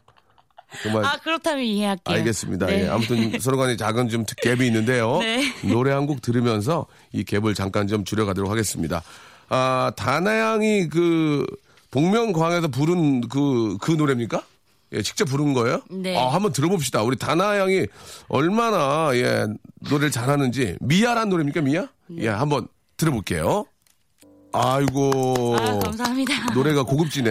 정말 0.83 1.05
아 1.05 1.17
그렇다면 1.17 1.63
이해할게요. 1.63 2.15
알겠습니다. 2.17 2.65
네. 2.67 2.83
예, 2.83 2.87
아무튼 2.87 3.39
서로 3.39 3.57
간에 3.57 3.75
작은 3.75 4.09
좀 4.09 4.25
갭이 4.25 4.61
있는데요. 4.67 5.17
네. 5.23 5.43
노래 5.63 5.91
한 5.91 6.05
곡 6.07 6.21
들으면서 6.21 6.87
이 7.13 7.23
갭을 7.23 7.55
잠깐 7.55 7.87
좀 7.87 8.03
줄여가도록 8.05 8.49
하겠습니다. 8.49 9.03
아, 9.49 9.91
다나양이 9.95 10.87
그 10.89 11.45
복면광에서 11.91 12.69
부른 12.69 13.21
그, 13.27 13.77
그 13.81 13.91
노래입니까? 13.91 14.43
예, 14.93 15.01
직접 15.01 15.25
부른 15.25 15.53
거예요? 15.53 15.81
네. 15.89 16.17
아, 16.17 16.33
한번 16.33 16.51
들어봅시다. 16.53 17.01
우리 17.03 17.17
다나양이 17.17 17.85
얼마나, 18.29 19.09
예, 19.13 19.45
노래를 19.89 20.11
잘하는지. 20.11 20.75
미아란 20.81 21.29
노래입니까, 21.29 21.61
미아? 21.61 21.87
예, 22.17 22.27
한번 22.29 22.67
들어볼게요. 22.97 23.65
아이고. 24.53 25.55
아 25.57 25.79
감사합니다. 25.79 26.53
노래가 26.53 26.83
고급지네. 26.83 27.29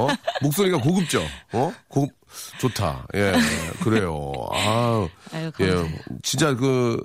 어? 0.00 0.08
목소리가 0.42 0.78
고급죠? 0.80 1.22
어? 1.52 1.72
고급, 1.88 2.15
좋다. 2.58 3.06
예, 3.14 3.32
그래요. 3.82 4.32
아 4.52 5.06
아유, 5.32 5.50
예. 5.60 6.00
진짜 6.22 6.54
그, 6.54 7.00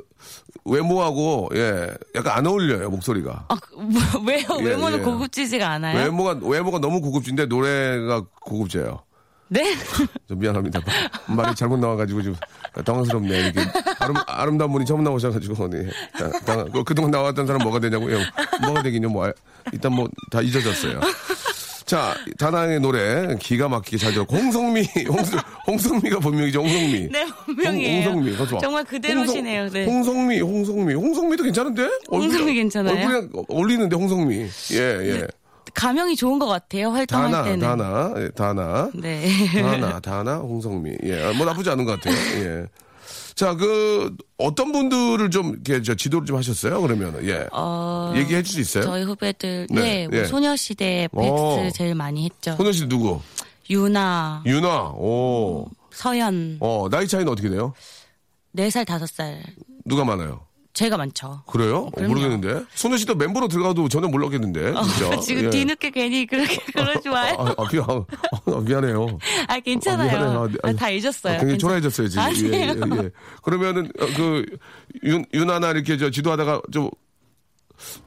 외모하고, 0.65 1.49
예, 1.55 1.89
약간 2.15 2.37
안 2.37 2.47
어울려요, 2.47 2.89
목소리가. 2.89 3.45
아, 3.49 3.55
그, 3.55 3.75
뭐, 3.75 4.01
왜요? 4.25 4.45
예, 4.59 4.63
외모는 4.65 4.99
예. 4.99 5.03
고급지지가 5.03 5.67
않아요? 5.69 5.97
외모가, 5.97 6.37
외모가 6.41 6.79
너무 6.79 7.01
고급진데 7.01 7.45
노래가 7.47 8.23
고급져요. 8.41 9.01
네? 9.47 9.75
좀 10.29 10.39
미안합니다. 10.39 10.79
말이 11.27 11.53
잘못 11.55 11.77
나와가지고 11.77 12.21
좀 12.21 12.35
당황스럽네. 12.85 13.37
이렇게 13.37 13.59
아름, 13.99 14.15
아름 14.25 14.57
다운 14.57 14.71
분이 14.71 14.85
처음 14.85 15.03
나오셔가지고. 15.03 15.69
네. 15.69 15.89
다- 16.17 16.29
당- 16.45 16.71
그- 16.71 16.85
그동안 16.85 17.11
나왔던 17.11 17.45
사람 17.47 17.61
뭐가 17.61 17.79
되냐고 17.79 18.09
요? 18.13 18.17
뭐가 18.61 18.81
되긴요? 18.81 19.09
뭐, 19.09 19.25
알- 19.25 19.33
일단 19.73 19.91
뭐 19.93 20.07
다 20.31 20.39
잊어졌어요. 20.41 21.01
자, 21.91 22.15
다나의 22.37 22.79
노래 22.79 23.35
기가 23.37 23.67
막히게 23.67 23.97
잘 23.97 24.13
들었고 24.13 24.33
홍성미, 24.33 24.87
홍성, 25.11 25.39
홍성 25.67 25.99
미가 26.01 26.19
본명이죠, 26.19 26.61
홍성미. 26.61 27.09
네, 27.11 27.27
본명이에요. 27.45 28.09
홍, 28.11 28.23
성미 28.23 28.47
좋아. 28.47 28.59
정말 28.61 28.85
그대로시네요, 28.85 29.69
네. 29.71 29.85
홍성 29.85 30.25
미, 30.29 30.39
홍성미, 30.39 30.93
홍성미도 30.93 31.43
괜찮은데? 31.43 31.89
홍성미 32.09 32.53
괜찮아요? 32.53 32.95
얼굴이 32.95 33.29
어울리는데 33.49 33.95
홍성미. 33.97 34.47
예, 34.71 34.77
예. 34.77 35.27
가명이 35.73 36.15
좋은 36.15 36.39
것 36.39 36.45
같아요. 36.47 36.91
활동할 36.91 37.29
다나, 37.29 37.43
때는. 37.43 37.59
다나, 37.59 38.13
예, 38.19 38.29
다나. 38.29 38.89
네. 38.93 39.27
다나, 39.61 39.99
다나, 39.99 40.35
홍성미. 40.37 40.95
예, 41.03 41.23
아, 41.25 41.33
뭐 41.33 41.45
나쁘지 41.45 41.71
않은 41.71 41.83
것 41.83 41.99
같아요. 41.99 42.15
예. 42.41 42.65
자, 43.35 43.55
그, 43.55 44.15
어떤 44.37 44.71
분들을 44.71 45.29
좀, 45.31 45.53
이렇게, 45.53 45.81
저, 45.81 45.95
지도를 45.95 46.25
좀 46.25 46.37
하셨어요? 46.37 46.81
그러면, 46.81 47.19
예. 47.27 47.47
어, 47.51 48.13
얘기해 48.15 48.43
줄 48.43 48.53
수 48.53 48.59
있어요? 48.61 48.83
저희 48.83 49.03
후배들, 49.03 49.67
네, 49.69 49.81
네, 49.81 50.07
뭐 50.07 50.19
예. 50.19 50.25
소녀시대, 50.25 51.09
오. 51.11 51.21
백스 51.61 51.77
제일 51.77 51.95
많이 51.95 52.25
했죠. 52.25 52.55
소녀 52.57 52.71
씨 52.71 52.87
누구? 52.87 53.19
유나, 53.69 54.43
유나, 54.45 54.89
오. 54.95 55.67
서연, 55.91 56.57
어, 56.59 56.87
나이 56.89 57.07
차이는 57.07 57.31
어떻게 57.31 57.49
돼요? 57.49 57.73
4살, 58.55 58.85
5살. 58.85 59.37
누가 59.85 60.03
많아요? 60.03 60.41
제가 60.73 60.95
많죠. 60.97 61.43
그래요? 61.47 61.89
어. 61.97 62.01
모르겠는데. 62.01 62.63
소녀씨도 62.73 63.15
멤버로 63.15 63.47
들어가도 63.49 63.89
전혀 63.89 64.07
몰랐겠는데. 64.07 64.73
진짜. 64.73 65.19
지금 65.19 65.43
예. 65.45 65.49
뒤늦게 65.49 65.89
괜히 65.91 66.25
그렇게 66.25 66.57
그러지 66.71 67.09
마요. 67.09 67.35
아, 67.39 67.53
아, 67.57 67.67
미안, 67.69 67.85
아, 67.89 68.59
미안해요. 68.61 69.17
아, 69.47 69.59
괜찮아요. 69.59 70.09
아, 70.09 70.19
미안해요. 70.19 70.49
아, 70.63 70.67
아, 70.69 70.73
다 70.73 70.89
잊었어요. 70.89 71.33
아, 71.33 71.37
굉장히 71.37 71.51
괜찮- 71.53 71.59
초라해졌어요, 71.59 72.07
지금. 72.07 72.23
아니에요. 72.23 72.53
예, 72.53 72.57
예, 72.57 73.03
예. 73.03 73.09
그러면은, 73.43 73.87
어, 73.99 74.05
그, 74.15 74.45
윤, 75.03 75.25
윤아나 75.33 75.71
이렇게 75.71 75.97
저 75.97 76.09
지도하다가 76.09 76.61
좀, 76.71 76.89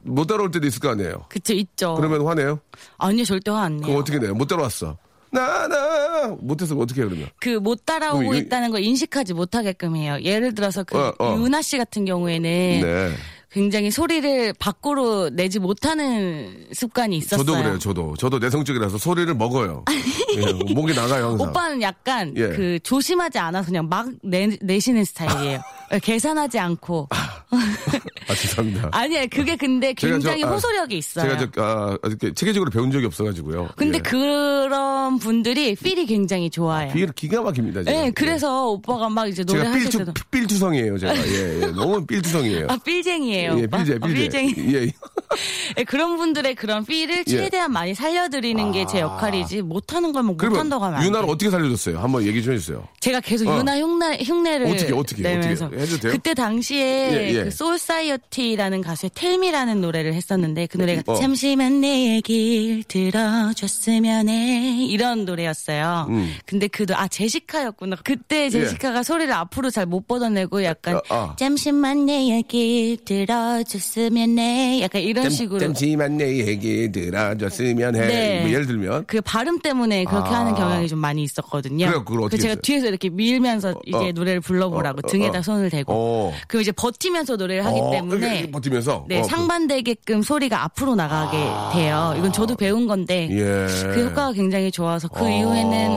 못 0.03 0.27
따라올 0.27 0.51
때도 0.51 0.67
있을 0.67 0.81
거 0.81 0.89
아니에요? 0.91 1.27
그쵸, 1.29 1.53
있죠. 1.53 1.95
그러면 1.97 2.25
화내요? 2.27 2.61
아니요, 2.97 3.25
절대 3.25 3.51
화안 3.51 3.79
그럼 3.79 3.91
내요. 3.91 3.99
어떻게 3.99 4.19
내요? 4.19 4.33
못 4.35 4.47
따라왔어. 4.47 4.97
나, 5.35 5.67
나! 5.69 6.37
못해서 6.41 6.77
어떻게 6.77 7.01
해요, 7.01 7.09
그러면? 7.11 7.29
그못 7.41 7.85
따라오고 7.85 8.35
이- 8.35 8.39
있다는 8.39 8.71
걸 8.71 8.83
인식하지 8.83 9.35
못하게끔 9.35 9.97
해요. 9.97 10.17
예를 10.23 10.55
들어서 10.55 10.85
그 10.85 10.97
어, 10.97 11.13
어. 11.19 11.37
유나 11.37 11.61
씨 11.63 11.77
같은 11.77 12.05
경우에는 12.05 12.49
네. 12.81 13.11
굉장히 13.55 13.93
소리를 13.93 14.53
밖으로 14.59 15.31
내지 15.31 15.61
못하는 15.61 16.67
습관이 16.73 17.19
있었어요. 17.19 17.45
저도 17.45 17.57
그래요, 17.57 17.79
저도. 17.79 18.15
저도 18.19 18.41
내성적이라서 18.41 18.99
소리를 18.99 19.33
먹어요. 19.33 19.85
예, 20.37 20.53
목이 20.75 20.93
나가요, 20.93 21.29
항상. 21.29 21.49
오빠는 21.49 21.81
약간 21.81 22.35
예. 22.37 22.49
그 22.49 22.81
조심하지 22.83 23.39
않아서 23.39 23.67
그냥 23.67 23.89
막 23.89 24.09
내, 24.25 24.59
내시는 24.61 25.05
스타일이에요. 25.05 25.61
계산하지 26.03 26.59
않고. 26.59 27.09
아, 27.11 28.35
죄송합니다. 28.35 28.89
아니에요. 28.93 29.27
그게 29.31 29.55
근데 29.55 29.93
굉장히 29.93 30.41
저, 30.41 30.49
아, 30.49 30.51
호소력이 30.51 30.99
있어요. 30.99 31.31
제가 31.39 31.51
저, 31.55 31.63
아, 31.63 31.97
이렇게 32.05 32.35
체계적으로 32.35 32.73
배운 32.73 32.91
적이 32.91 33.07
없어가지고요. 33.07 33.69
근데 33.77 33.99
예. 33.99 34.03
그런 34.03 35.19
분들이 35.19 35.77
필이 35.77 36.07
굉장히 36.07 36.51
좋아요. 36.51 36.93
기가, 36.93 37.13
기가 37.15 37.43
막힙니다, 37.43 37.85
제가. 37.85 38.01
네, 38.01 38.11
그래서 38.11 38.71
오빠가 38.71 39.09
막 39.09 39.29
이제 39.29 39.45
노래 39.45 39.61
제가 39.61 39.71
하실 39.75 39.91
삘투, 39.91 39.99
때도 39.99 40.13
삘투성이에요, 40.33 40.99
제가. 40.99 41.17
예, 41.17 41.61
예. 41.63 41.67
너무 41.67 42.05
삘투성이에요. 42.05 42.67
아 42.69 42.77
삘쟁이에요. 42.79 43.44
예, 43.45 43.65
오빠? 43.65 43.79
삘제, 43.79 43.99
아, 44.01 44.07
삘제. 44.09 44.25
삘쟁이. 44.29 44.55
예, 44.75 44.91
예. 45.37 45.81
예, 45.81 45.85
그런 45.85 46.17
분들의 46.17 46.55
그런 46.55 46.85
필을 46.85 47.19
예. 47.19 47.25
최대한 47.25 47.73
많이 47.73 47.95
살려드리는 47.95 48.73
게제 48.73 49.01
역할이지 49.01 49.63
못하는 49.63 50.13
걸뭐 50.13 50.37
그러면 50.37 50.57
못한다고 50.59 50.85
하면 50.85 51.01
안 51.01 51.07
유나를. 51.07 51.29
어떻게 51.29 51.51
살려줬어요? 51.51 51.99
한번 51.99 52.25
얘기 52.25 52.43
좀 52.43 52.55
해주세요. 52.55 52.87
제가 53.01 53.21
계속 53.21 53.49
어. 53.49 53.59
유나 53.59 53.79
흉내, 53.79 54.19
흉내를 54.23 54.67
어떻게, 54.67 54.93
어떻게, 54.93 55.23
내면서 55.23 55.67
어떻게 55.67 55.83
해도 55.83 55.97
돼요? 55.99 56.13
그때 56.13 56.35
당시에 56.35 57.13
예, 57.13 57.35
예. 57.35 57.45
그 57.45 58.81
가수의 58.83 59.11
텔미라는 59.15 59.81
노래를 59.81 60.15
했었는데 60.15 60.67
그 60.67 60.79
노래가 60.79 61.03
어. 61.07 61.15
잠시만 61.17 61.81
내 61.81 62.17
얘길 62.17 62.85
들어줬으면 62.85 64.29
해 64.29 64.85
이런 64.87 65.25
노래였어요. 65.25 66.07
음. 66.11 66.35
근데 66.47 66.69
그도 66.69 66.97
아 66.97 67.09
제시카였구나. 67.09 67.97
그때 68.05 68.51
제시카가 68.51 69.03
소리를 69.03 69.33
앞으로 69.33 69.71
잘 69.71 69.85
못 69.85 70.09
뻗어내고 70.09 70.65
약간 70.65 70.95
예. 70.95 71.01
아, 71.11 71.15
아. 71.15 71.37
잠시만 71.39 72.07
내 72.07 72.31
얘길 72.31 72.97
들어줬으면 73.05 74.39
해 74.39 74.81
약간 74.83 75.03
이런 75.03 75.24
식으로 75.31 75.61
잠시만 75.61 76.17
내 76.17 76.47
얘기 76.47 76.91
들어줬으면 76.93 77.97
해. 77.97 78.07
네. 78.07 78.41
뭐 78.43 78.51
예를 78.51 78.67
들면 78.67 79.05
그 79.07 79.21
발음 79.21 79.59
때문에 79.61 80.05
그렇게 80.05 80.31
아. 80.31 80.41
하는 80.41 80.55
경향이 80.55 80.89
좀 80.89 80.99
많이 80.99 81.23
있었거든요. 81.23 81.87
그래요, 81.87 82.05
그걸 82.05 82.23
어떻게 82.25 82.39
제가 82.43 82.51
했어요? 82.53 82.61
뒤에서 82.63 82.87
이렇게 82.89 83.09
밀면서 83.09 83.75
이제 83.87 83.97
어. 83.97 84.13
노래를 84.13 84.41
불러보라고 84.41 84.99
어, 84.99 85.03
어, 85.05 85.11
등에다 85.11 85.39
어. 85.39 85.43
손을 85.43 85.71
대고 85.71 85.93
어. 85.95 86.33
그럼 86.49 86.63
이제 86.63 86.73
버티면서 86.73 87.37
노래를 87.37 87.65
하기 87.67 87.81
어, 87.81 87.91
때문에 87.91 88.51
버티면서 88.51 89.05
네 89.09 89.21
어, 89.21 89.25
상반되게끔 89.25 90.23
소리가 90.23 90.65
앞으로 90.65 90.95
나가게 90.95 91.37
돼요. 91.79 92.15
이건 92.19 92.33
저도 92.33 92.55
배운 92.57 92.87
건데 92.87 93.29
그- 93.31 93.35
예. 93.39 93.95
그 93.95 94.05
효과가 94.07 94.33
굉장히 94.33 94.71
좋아서 94.71 95.09
그 95.09 95.25
어. 95.25 95.29
이후에는 95.29 95.91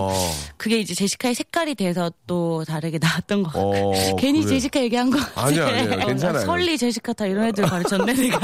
그게 0.58 0.80
이제 0.80 0.94
제시카의 0.96 1.36
색깔이 1.36 1.76
돼서 1.76 2.12
또 2.26 2.64
다르게 2.66 2.98
나왔던 3.02 3.44
것 3.44 3.54
같아요. 3.54 3.88
어, 3.90 4.16
괜히 4.18 4.42
그래. 4.42 4.56
제시카 4.56 4.82
얘기한 4.82 5.10
거 5.10 5.20
같아요. 5.20 5.46
아니야, 5.66 5.68
아니야. 5.68 6.06
괜찮아요. 6.06 6.44
설리 6.46 6.78
제시카 6.78 7.14
다 7.14 7.26
이런 7.26 7.46
애들 7.48 7.66
가르쳤네 7.66 8.14
내가. 8.14 8.40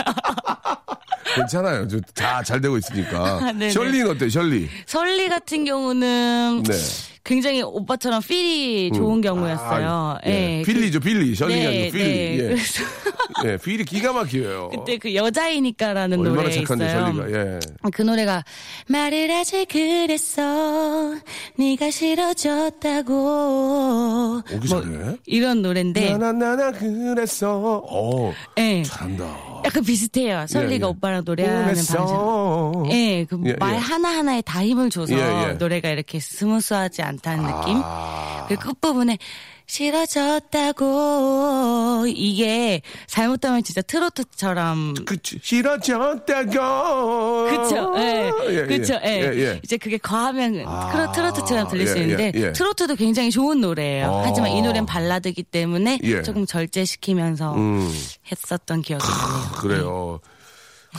괜찮아요. 1.35 1.87
다 2.15 2.43
잘 2.43 2.59
되고 2.61 2.77
있으니까. 2.77 3.39
네네. 3.53 3.69
셜리는 3.71 4.09
어때? 4.09 4.29
셜리. 4.29 4.69
설리 4.85 5.29
같은 5.29 5.65
경우는 5.65 6.63
네. 6.67 6.73
굉장히 7.23 7.61
오빠처럼 7.61 8.21
필이 8.21 8.91
좋은 8.93 9.21
경우였어요. 9.21 9.89
아, 9.89 10.27
예. 10.27 10.59
예. 10.59 10.63
필리죠, 10.63 10.99
필리. 10.99 11.33
셜리가 11.35 11.57
네, 11.59 11.67
아니고 11.67 11.91
필리. 11.93 12.03
네. 12.05 12.37
예. 12.37 12.41
그래서 12.49 12.83
예, 13.45 13.57
필이 13.57 13.85
기가 13.85 14.13
막혀요. 14.13 14.69
그때 14.69 14.97
그 14.97 15.15
여자이니까라는 15.15 16.19
얼마나 16.19 16.41
노래 16.43 16.51
착한데, 16.51 16.85
있어요. 16.85 17.05
셜리가. 17.05 17.31
예. 17.31 17.59
그 17.93 18.01
노래가 18.01 18.43
말을 18.87 19.31
하지 19.31 19.65
그랬어 19.65 21.15
네가 21.57 21.89
싫어졌다고 23.13 24.43
오기 24.53 24.67
잘해. 24.67 25.17
이런 25.25 25.61
노래인데 25.61 26.11
나나나나 26.17 26.71
그랬어. 26.71 27.81
어, 27.89 28.33
예. 28.57 28.83
잘한다. 28.83 29.25
약간 29.65 29.83
비슷해요. 29.83 30.45
설리가 30.47 30.85
예, 30.85 30.87
예. 30.87 30.91
오빠랑 30.91 31.23
노래하는 31.25 31.65
방식. 31.65 31.91
그랬어. 31.93 32.83
예, 32.91 33.25
그 33.25 33.39
예, 33.45 33.53
말 33.59 33.73
예. 33.75 33.77
하나하나에 33.77 34.41
다 34.41 34.63
힘을 34.63 34.89
줘서 34.89 35.13
예, 35.13 35.49
예. 35.49 35.53
노래가 35.53 35.89
이렇게 35.89 36.19
스무스하지 36.19 37.01
않다는 37.01 37.45
느낌? 37.45 37.81
아. 37.83 38.45
그 38.49 38.55
끝부분에 38.55 39.17
싫어졌다고 39.65 40.85
이게 42.07 42.81
잘못하면 43.07 43.63
진짜 43.63 43.81
트로트처럼 43.81 44.93
그치. 45.05 45.39
싫어졌다고. 45.41 46.51
그쵸, 47.49 47.93
예, 47.97 48.31
예, 48.49 48.65
그쵸, 48.65 48.99
예. 49.03 49.31
예, 49.33 49.39
예. 49.39 49.59
이제 49.63 49.77
그게 49.77 49.97
과하면 49.97 50.63
아, 50.67 50.91
트로, 50.91 51.11
트로트처럼 51.11 51.67
들릴 51.69 51.87
수 51.87 51.97
예, 51.97 52.01
있는데 52.01 52.31
예, 52.35 52.41
예. 52.41 52.51
트로트도 52.53 52.95
굉장히 52.95 53.31
좋은 53.31 53.61
노래예요. 53.61 54.07
어. 54.07 54.23
하지만 54.25 54.51
이 54.51 54.61
노래는 54.61 54.85
발라드기 54.85 55.43
때문에 55.43 55.99
예. 56.03 56.21
조금 56.21 56.45
절제시키면서 56.45 57.55
음. 57.55 57.91
했었던 58.31 58.81
기억이 58.81 59.03
나네요. 59.03 59.51
그래요. 59.59 60.19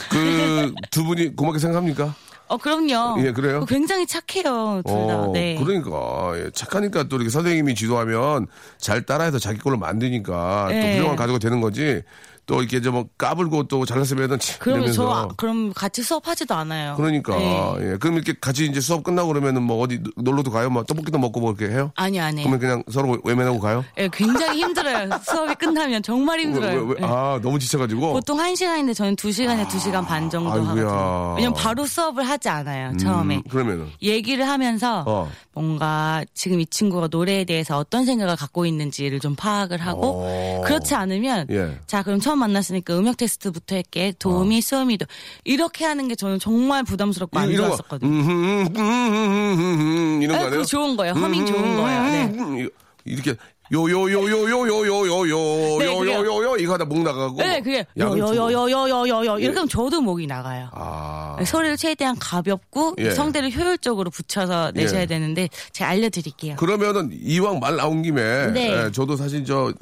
그 0.09 0.73
두 0.91 1.03
분이 1.03 1.35
고맙게 1.35 1.59
생각합니까? 1.59 2.15
어, 2.47 2.57
그럼요. 2.57 3.25
예, 3.25 3.31
그래요? 3.31 3.65
굉장히 3.67 4.05
착해요, 4.05 4.81
둘 4.85 5.07
다. 5.07 5.21
어, 5.23 5.31
네. 5.33 5.55
그러니까 5.55 6.33
예, 6.37 6.51
착하니까 6.51 7.03
또 7.03 7.15
이렇게 7.15 7.29
선생님이 7.29 7.73
지도하면 7.75 8.47
잘 8.77 9.03
따라해서 9.03 9.39
자기 9.39 9.59
걸로 9.59 9.77
만드니까 9.77 10.67
또 10.69 10.73
네. 10.73 10.97
훌륭한 10.97 11.15
가족이 11.15 11.39
되는 11.39 11.61
거지. 11.61 12.03
또 12.45 12.61
이렇게 12.61 12.79
좀 12.81 13.05
까불고 13.17 13.63
또 13.67 13.85
잘났으면은 13.85 14.37
치- 14.39 14.59
그러면 14.59 14.91
저. 14.91 15.07
아, 15.09 15.27
그럼 15.35 15.73
같이 15.73 16.03
수업하지도 16.03 16.53
않아요. 16.53 16.95
그러니까 16.95 17.35
네. 17.37 17.73
예. 17.79 17.97
그럼 17.97 18.15
이렇게 18.15 18.33
같이 18.39 18.65
이제 18.65 18.79
수업 18.81 19.03
끝나고 19.03 19.29
그러면은 19.29 19.63
뭐 19.63 19.79
어디 19.81 19.99
놀러도 20.15 20.51
가요? 20.51 20.69
뭐 20.69 20.83
떡볶이도 20.83 21.17
먹고 21.17 21.39
뭐 21.39 21.55
이렇게 21.57 21.73
해요? 21.73 21.91
아니요, 21.95 22.23
아니요. 22.23 22.43
그러면 22.43 22.59
그냥 22.59 22.83
서로 22.91 23.17
외면하고 23.23 23.59
가요? 23.59 23.83
예, 23.97 24.07
굉장히 24.13 24.59
힘들어요. 24.61 25.09
수업이 25.25 25.55
끝나면 25.55 26.03
정말 26.03 26.39
힘들어요. 26.39 26.83
왜, 26.83 26.87
왜, 26.89 26.95
예. 27.01 27.05
아 27.05 27.39
너무 27.41 27.57
지쳐가지고. 27.57 28.13
보통 28.13 28.39
한 28.39 28.55
시간인데 28.55 28.93
저는 28.93 29.15
두 29.15 29.31
시간에 29.31 29.67
두 29.67 29.79
시간 29.79 30.05
반 30.05 30.29
정도 30.29 30.51
아이고야. 30.51 30.67
하거든요. 30.69 31.33
왜냐면 31.37 31.53
바로 31.55 31.85
수업을 31.85 32.27
하지 32.27 32.49
않아요. 32.49 32.89
음, 32.91 32.97
처음에. 32.97 33.41
그러면은 33.49 33.87
얘기를 34.01 34.47
하면서 34.47 35.03
어. 35.07 35.29
뭔가 35.53 36.23
지금 36.33 36.59
이 36.59 36.65
친구가 36.67 37.07
노래에 37.09 37.43
대해서 37.45 37.77
어떤 37.77 38.05
생각을 38.05 38.35
갖고 38.35 38.65
있는지를 38.65 39.19
좀 39.19 39.35
파악을 39.35 39.79
하고 39.79 40.21
어. 40.25 40.61
그렇지 40.65 40.93
않으면 40.95 41.47
예. 41.49 41.79
자 41.87 42.03
그럼 42.03 42.19
처음 42.19 42.34
만났으니까 42.35 42.97
음역 42.97 43.17
테스트부터 43.17 43.77
어. 43.77 43.81
도우미 44.19 44.61
수음이도 44.61 45.05
이렇게 45.43 45.85
하는 45.85 46.07
게 46.07 46.15
저는 46.15 46.39
정말 46.39 46.83
부담스럽고 46.83 47.39
안 47.39 47.55
좋았었거든요. 47.55 48.09
음, 48.09 48.21
음, 48.21 48.29
음, 48.29 48.77
음, 48.77 49.59
음, 49.59 49.79
음, 49.79 50.21
이런 50.21 50.37
거 50.37 50.43
네, 50.43 50.47
아니에요? 50.47 50.65
좋은 50.65 50.95
거예요. 50.95 51.13
허밍 51.13 51.45
좋은 51.45 51.75
거예요. 51.75 52.03
네. 52.03 52.23
음, 52.37 52.69
이렇게 53.05 53.35
요요요요요요요요요 53.71 55.79
네, 55.79 55.85
그게요. 55.85 56.19
요요요요 56.19 56.57
이거 56.57 56.73
하다 56.73 56.85
목 56.85 57.01
나가고. 57.01 57.37
네, 57.37 57.61
그게. 57.61 57.85
요요요요요요요 57.97 59.37
예. 59.39 59.43
이렇게 59.43 59.57
하면 59.57 59.67
저도 59.67 60.01
목이 60.01 60.27
나가요. 60.27 60.69
아. 60.73 61.37
소리를 61.43 61.75
최대한 61.77 62.15
가볍고 62.19 62.95
예. 62.99 63.11
성대를 63.11 63.51
효율적으로 63.51 64.11
붙여서 64.11 64.73
내셔야 64.75 65.01
예. 65.01 65.05
되는데 65.07 65.49
제가 65.71 65.89
알려드릴게요. 65.89 66.57
그러면은 66.57 67.09
이왕 67.11 67.59
말 67.59 67.75
나온 67.75 68.03
김에 68.03 68.51
네. 68.51 68.85
예, 68.85 68.91
저도 68.91 69.15
사실 69.15 69.43
저 69.45 69.73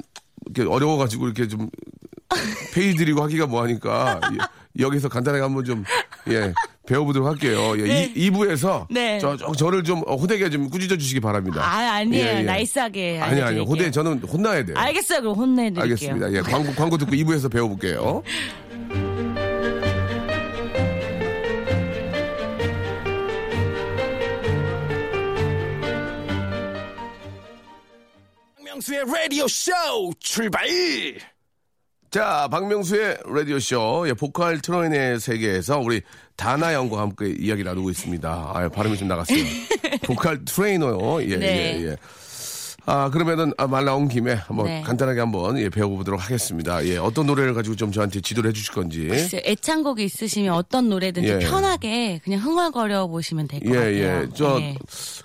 이렇게 0.46 0.70
어려워가지고 0.70 1.26
이렇게 1.26 1.48
좀 1.48 1.68
페이 2.74 2.94
드리고 2.94 3.22
하기가 3.22 3.46
뭐하니까 3.46 4.20
예, 4.32 4.82
여기서 4.82 5.08
간단하게 5.08 5.42
한번 5.42 5.64
좀 5.64 5.84
예, 6.28 6.52
배워보도록 6.86 7.28
할게요. 7.28 7.74
예, 7.78 7.82
네. 7.82 8.12
이, 8.14 8.30
2부에서 8.30 8.86
네. 8.90 9.18
저, 9.20 9.36
저, 9.36 9.52
저 9.52 9.70
를 9.70 9.82
좀 9.84 10.00
호되게 10.00 10.50
좀 10.50 10.68
꾸짖어 10.70 10.96
주시기 10.96 11.20
바랍니다. 11.20 11.60
아 11.62 11.94
아니에요. 11.96 12.24
예, 12.26 12.38
예. 12.38 12.42
나이스하게. 12.42 13.20
아니 13.20 13.40
아니요. 13.40 13.62
호대 13.62 13.90
저는 13.90 14.20
혼나야 14.20 14.64
돼요. 14.64 14.76
알겠어요. 14.78 15.20
그럼 15.22 15.34
혼내드릴게요. 15.36 15.82
알겠습니다. 15.82 16.32
예, 16.32 16.40
광고 16.40 16.72
광고 16.74 16.96
듣고 16.98 17.12
2부에서 17.12 17.50
배워볼게요. 17.52 18.22
박명수의 28.56 29.04
라디오 29.06 29.46
쇼 29.48 29.72
출발! 30.18 30.66
자, 32.14 32.46
박명수의 32.48 33.18
라디오쇼, 33.26 34.04
예, 34.06 34.12
보컬 34.14 34.60
트로인의 34.60 35.18
세계에서 35.18 35.80
우리 35.80 36.00
다나 36.36 36.72
양과 36.72 37.00
함께 37.00 37.34
이야기 37.36 37.64
나누고 37.64 37.90
있습니다. 37.90 38.28
아, 38.30 38.68
발음이 38.68 38.96
좀 38.96 39.08
나갔어요. 39.08 39.36
보컬 40.06 40.44
트레이너요. 40.44 41.22
예, 41.24 41.36
네. 41.36 41.46
예, 41.80 41.86
예. 41.88 41.96
아, 42.86 43.08
그러면은, 43.10 43.52
아, 43.56 43.66
말 43.66 43.84
나온 43.84 44.08
김에 44.08 44.34
한번 44.34 44.66
네. 44.66 44.82
간단하게 44.82 45.20
한번 45.20 45.58
예, 45.58 45.70
배워보도록 45.70 46.22
하겠습니다. 46.22 46.84
예, 46.86 46.98
어떤 46.98 47.26
노래를 47.26 47.54
가지고 47.54 47.76
좀 47.76 47.90
저한테 47.92 48.20
지도를 48.20 48.50
해주실 48.50 48.74
건지. 48.74 49.06
글쎄요, 49.08 49.40
애창곡이 49.44 50.04
있으시면 50.04 50.52
어떤 50.54 50.90
노래든지 50.90 51.28
예. 51.28 51.38
편하게 51.38 52.20
그냥 52.22 52.40
흥얼거려 52.40 53.06
보시면 53.06 53.48
될것 53.48 53.68
예, 53.70 53.74
같아요. 53.74 54.22
예. 54.22 54.28
저, 54.34 54.60
예. 54.60 54.76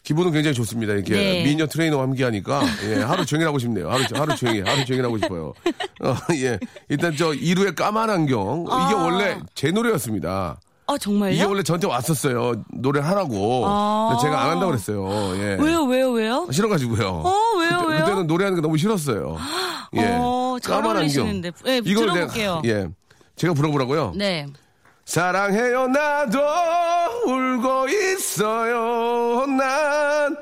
기분은 0.03 0.31
굉장히 0.31 0.53
좋습니다. 0.53 0.93
이렇게 0.93 1.13
네. 1.13 1.43
미녀 1.43 1.67
트레이너와 1.67 2.03
함께 2.03 2.23
하니까, 2.23 2.61
예, 2.89 3.01
하루 3.01 3.25
종일 3.25 3.47
하고 3.47 3.59
싶네요. 3.59 3.89
하루, 3.89 4.03
하루 4.13 4.35
종일, 4.37 4.65
하루 4.65 4.85
종일 4.85 5.03
하고 5.03 5.17
싶어요. 5.17 5.53
어, 6.01 6.15
예. 6.35 6.57
일단 6.87 7.13
저 7.17 7.31
2루의 7.31 7.75
까만 7.75 8.09
안경. 8.09 8.63
이게 8.63 8.95
아. 8.95 9.03
원래 9.03 9.37
제 9.53 9.71
노래였습니다. 9.71 10.59
어 10.89 10.97
정말요? 10.97 11.33
이게 11.35 11.43
원래 11.43 11.61
저한테 11.61 11.85
왔었어요. 11.85 12.63
노래를 12.73 13.07
하라고. 13.07 13.63
아. 13.67 14.07
근데 14.09 14.23
제가 14.23 14.41
안 14.41 14.49
한다고 14.49 14.71
그랬어요. 14.71 15.07
예. 15.37 15.57
왜요, 15.61 15.83
왜요, 15.83 16.09
왜요? 16.09 16.47
싫어가지고요. 16.49 17.07
어, 17.07 17.33
왜요, 17.59 17.77
그때, 17.77 17.89
왜요? 17.91 17.99
그때는 17.99 18.25
노래하는 18.25 18.55
게 18.55 18.61
너무 18.63 18.75
싫었어요. 18.75 19.37
예. 19.97 20.17
어, 20.19 20.57
잘 20.59 20.83
어울리시는데. 20.83 21.51
예, 21.67 21.81
이걸 21.85 22.11
들어볼게요. 22.11 22.61
내가, 22.63 22.79
예. 22.79 22.87
제가 23.35 23.53
불러보라고요? 23.53 24.13
네. 24.15 24.47
사랑해요 25.05 25.87
나도 25.87 26.39
울고 27.25 27.87
있어요 27.89 29.45
난 29.47 30.37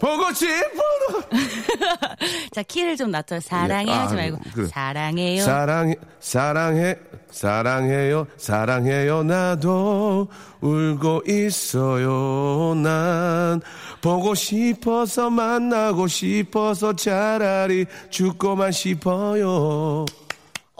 보고 0.00 0.32
싶어도 0.32 1.22
자 2.52 2.62
키를 2.62 2.96
좀 2.96 3.10
낮춰. 3.10 3.40
사랑해 3.40 3.90
예, 3.90 3.94
아, 3.94 4.02
하지 4.02 4.14
말고 4.14 4.38
그래. 4.54 4.66
사랑해요. 4.68 5.42
사랑해 5.42 5.94
사랑해 6.20 6.96
사랑해요 7.30 8.26
사랑해요 8.36 9.22
나도 9.22 10.28
울고 10.60 11.22
있어요 11.26 12.74
난 12.76 13.60
보고 14.00 14.34
싶어서 14.34 15.30
만나고 15.30 16.06
싶어서 16.08 16.94
차라리 16.94 17.86
죽고만 18.10 18.72
싶어요 18.72 20.04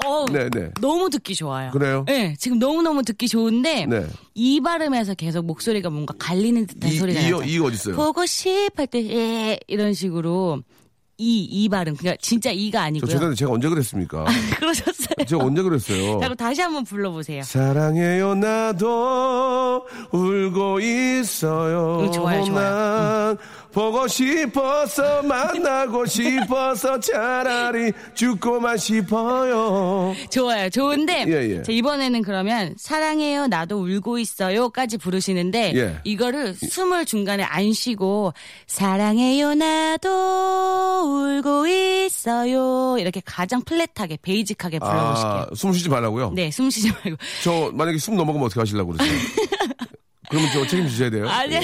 어, 0.06 0.26
네네. 0.26 0.70
너무 0.80 1.10
듣기 1.10 1.34
좋아요. 1.34 1.70
그래요? 1.70 2.04
네, 2.06 2.34
지금 2.38 2.58
너무 2.58 2.82
너무 2.82 3.02
듣기 3.02 3.28
좋은데 3.28 3.86
네. 3.86 4.06
이 4.34 4.60
발음에서 4.60 5.14
계속 5.14 5.44
목소리가 5.44 5.90
뭔가 5.90 6.14
갈리는 6.18 6.66
듯한 6.66 6.90
이, 6.90 6.96
소리가 6.96 7.20
이, 7.20 7.30
나죠. 7.30 7.42
이 7.44 7.58
어딨어요 7.58 7.96
보고 7.96 8.24
싶을 8.26 8.86
때 8.86 9.04
예, 9.08 9.58
이런 9.66 9.94
식으로 9.94 10.62
이, 11.18 11.44
이 11.44 11.68
발음. 11.70 11.96
그러니까 11.96 12.18
진짜 12.20 12.50
이가 12.50 12.80
저 12.80 12.84
아니고요. 12.84 13.10
죄송한데 13.10 13.36
제가 13.36 13.50
언제 13.50 13.68
그랬습니까? 13.70 14.26
그러셨어요. 14.58 15.24
제가 15.26 15.42
언제 15.44 15.62
그랬어요? 15.62 16.12
자, 16.20 16.26
그럼 16.26 16.36
다시 16.36 16.60
한번 16.60 16.84
불러보세요. 16.84 17.42
사랑해요 17.42 18.34
나도 18.34 19.86
울고 20.12 20.80
있어요 20.80 22.00
응, 22.02 22.12
좋아요, 22.12 22.44
좋아요. 22.44 22.74
난 22.74 23.38
보고 23.76 24.08
싶어서 24.08 25.22
만나고 25.22 26.06
싶어서 26.06 26.98
차라리 26.98 27.92
죽고만 28.14 28.78
싶어요 28.78 30.14
좋아요. 30.30 30.70
좋은데 30.70 31.26
예, 31.28 31.56
예. 31.58 31.62
자, 31.62 31.70
이번에는 31.70 32.22
그러면 32.22 32.74
사랑해요 32.78 33.48
나도 33.48 33.78
울고 33.82 34.18
있어요까지 34.18 34.96
부르시는데 34.96 35.74
예. 35.76 36.00
이거를 36.04 36.54
숨을 36.54 37.04
중간에 37.04 37.42
안 37.42 37.74
쉬고 37.74 38.32
사랑해요 38.66 39.52
나도 39.54 40.08
울고 41.36 41.66
있어요 41.66 42.96
이렇게 42.98 43.20
가장 43.26 43.60
플랫하게 43.60 44.16
베이직하게 44.22 44.78
불러보실게요. 44.78 45.32
아, 45.32 45.46
숨 45.54 45.74
쉬지 45.74 45.90
말라고요? 45.90 46.30
네, 46.34 46.50
숨 46.50 46.70
쉬지 46.70 46.90
말고. 46.92 47.18
저 47.44 47.70
만약에 47.74 47.98
숨 47.98 48.16
넘어가면 48.16 48.46
어떻게 48.46 48.58
하시려고 48.58 48.94
그러세요? 48.94 49.18
그러면 50.30 50.50
저 50.54 50.66
책임지셔야 50.66 51.10
돼요 51.10 51.28
아니, 51.28 51.56
예. 51.56 51.60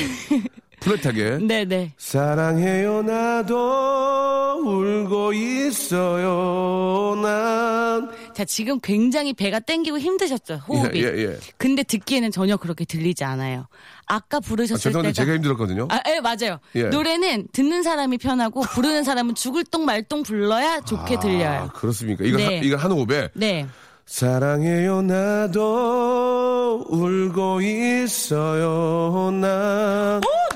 플랫하게 0.83 1.39
네, 1.47 1.65
네. 1.65 1.93
사랑해요 1.97 3.03
나도 3.03 4.63
울고 4.65 5.33
있어요 5.33 7.21
난 7.23 8.11
자, 8.35 8.45
지금 8.45 8.81
굉장히 8.81 9.33
배가 9.35 9.61
땡기고 9.61 9.99
힘드셨죠, 9.99 10.55
호흡이. 10.69 11.03
예, 11.03 11.07
예, 11.09 11.19
예. 11.25 11.37
근데 11.59 11.83
듣기에는 11.83 12.31
전혀 12.31 12.57
그렇게 12.57 12.85
들리지 12.85 13.25
않아요. 13.25 13.67
아까 14.07 14.39
아, 14.39 14.41
부르셨을 14.41 14.83
죄송한데 14.91 15.13
때가 15.13 15.25
제가 15.25 15.35
힘들었거든요 15.37 15.89
아, 15.91 16.01
예, 16.09 16.21
맞아요. 16.21 16.59
예. 16.75 16.85
노래는 16.85 17.49
듣는 17.53 17.83
사람이 17.83 18.19
편하고 18.19 18.63
부르는 18.63 19.05
사람은 19.05 19.35
죽을 19.35 19.65
똥 19.65 19.85
말똥 19.85 20.23
불러야 20.23 20.81
좋게 20.81 21.17
아, 21.17 21.21
들려요. 21.21 21.71
그렇습니까 21.75 22.25
이거, 22.25 22.39
네. 22.39 22.45
한, 22.45 22.65
이거 22.65 22.77
한 22.77 22.91
호흡에 22.91 23.29
네. 23.35 23.67
사랑해요 24.07 25.03
나도 25.03 26.85
울고 26.89 27.61
있어요 27.63 29.31
난 29.41 30.17
어, 30.19 30.52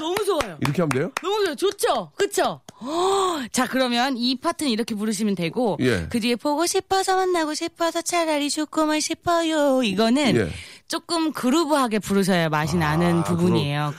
이렇게 0.61 0.83
하면 0.83 0.89
돼요? 0.91 1.11
너무 1.23 1.45
좋아요. 1.45 1.55
좋죠? 1.55 2.13
그쵸? 2.17 2.61
어, 2.79 3.43
자, 3.53 3.67
그러면 3.67 4.17
이 4.17 4.39
파트는 4.39 4.71
이렇게 4.71 4.95
부르시면 4.95 5.35
되고, 5.35 5.79
예. 5.81 6.07
그 6.11 6.21
뒤에 6.21 6.37
보고 6.37 6.67
싶어서 6.67 7.17
만나고 7.17 7.55
싶어서 7.55 8.03
차라리 8.03 8.51
죽고만 8.51 9.01
싶어요. 9.01 9.83
이거는 9.83 10.37
예. 10.37 10.49
조금 10.89 11.33
그루브하게 11.33 11.99
부르셔야 11.99 12.49
맛이 12.49 12.77
나는 12.77 13.25
부분이에요. 13.25 13.93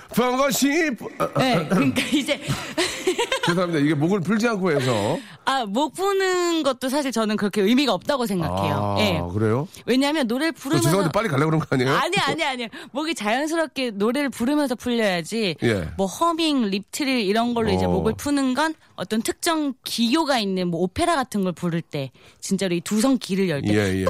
아, 1.20 1.30
아, 1.36 1.40
네, 1.40 1.68
그러니까 1.68 2.02
이제 2.14 2.40
죄송합니다 3.46 3.80
이게 3.80 3.94
목을 3.94 4.22
풀지 4.22 4.48
않고 4.48 4.72
해서 4.72 5.18
아, 5.46 5.66
목 5.66 5.94
푸는 5.94 6.64
것도 6.64 6.90
사실 6.90 7.12
저는 7.12 7.36
그렇게 7.38 7.62
의미가 7.62 7.94
없다고 7.94 8.26
생각해요. 8.26 8.76
아 8.76 9.00
예. 9.00 9.22
그래요? 9.34 9.68
왜냐하면 9.86 10.28
노래를 10.28 10.54
저 10.54 10.62
부르면서 10.64 10.88
죄송한데 10.90 11.12
빨리 11.14 11.28
가려고 11.30 11.52
그런 11.52 11.60
거 11.62 11.68
아니에요? 11.72 11.94
아니 11.94 12.18
아니 12.20 12.44
아니 12.44 12.68
목이 12.92 13.16
자연스럽게 13.16 13.92
노래를 13.92 14.30
부르면서 14.30 14.76
풀려야지 14.76 15.56
예. 15.64 15.90
뭐 15.98 16.06
허밍 16.08 16.70
립트릴 16.70 17.20
이런 17.20 17.54
걸로 17.54 17.70
이제 17.72 17.86
어. 17.86 17.90
목을 17.90 18.14
푸는 18.18 18.54
건 18.54 18.74
어떤 18.96 19.22
특정 19.22 19.74
기교가 19.84 20.40
있는 20.40 20.68
뭐 20.70 20.82
오페라 20.82 21.16
같은 21.16 21.44
걸 21.44 21.54
부를 21.54 21.82
때 21.82 22.12
진짜로 22.42 22.76
이 22.76 22.82
두성 22.82 23.18
기를 23.18 23.50
열 23.50 23.62
때 23.62 23.74
예, 23.74 24.02
예. 24.02 24.06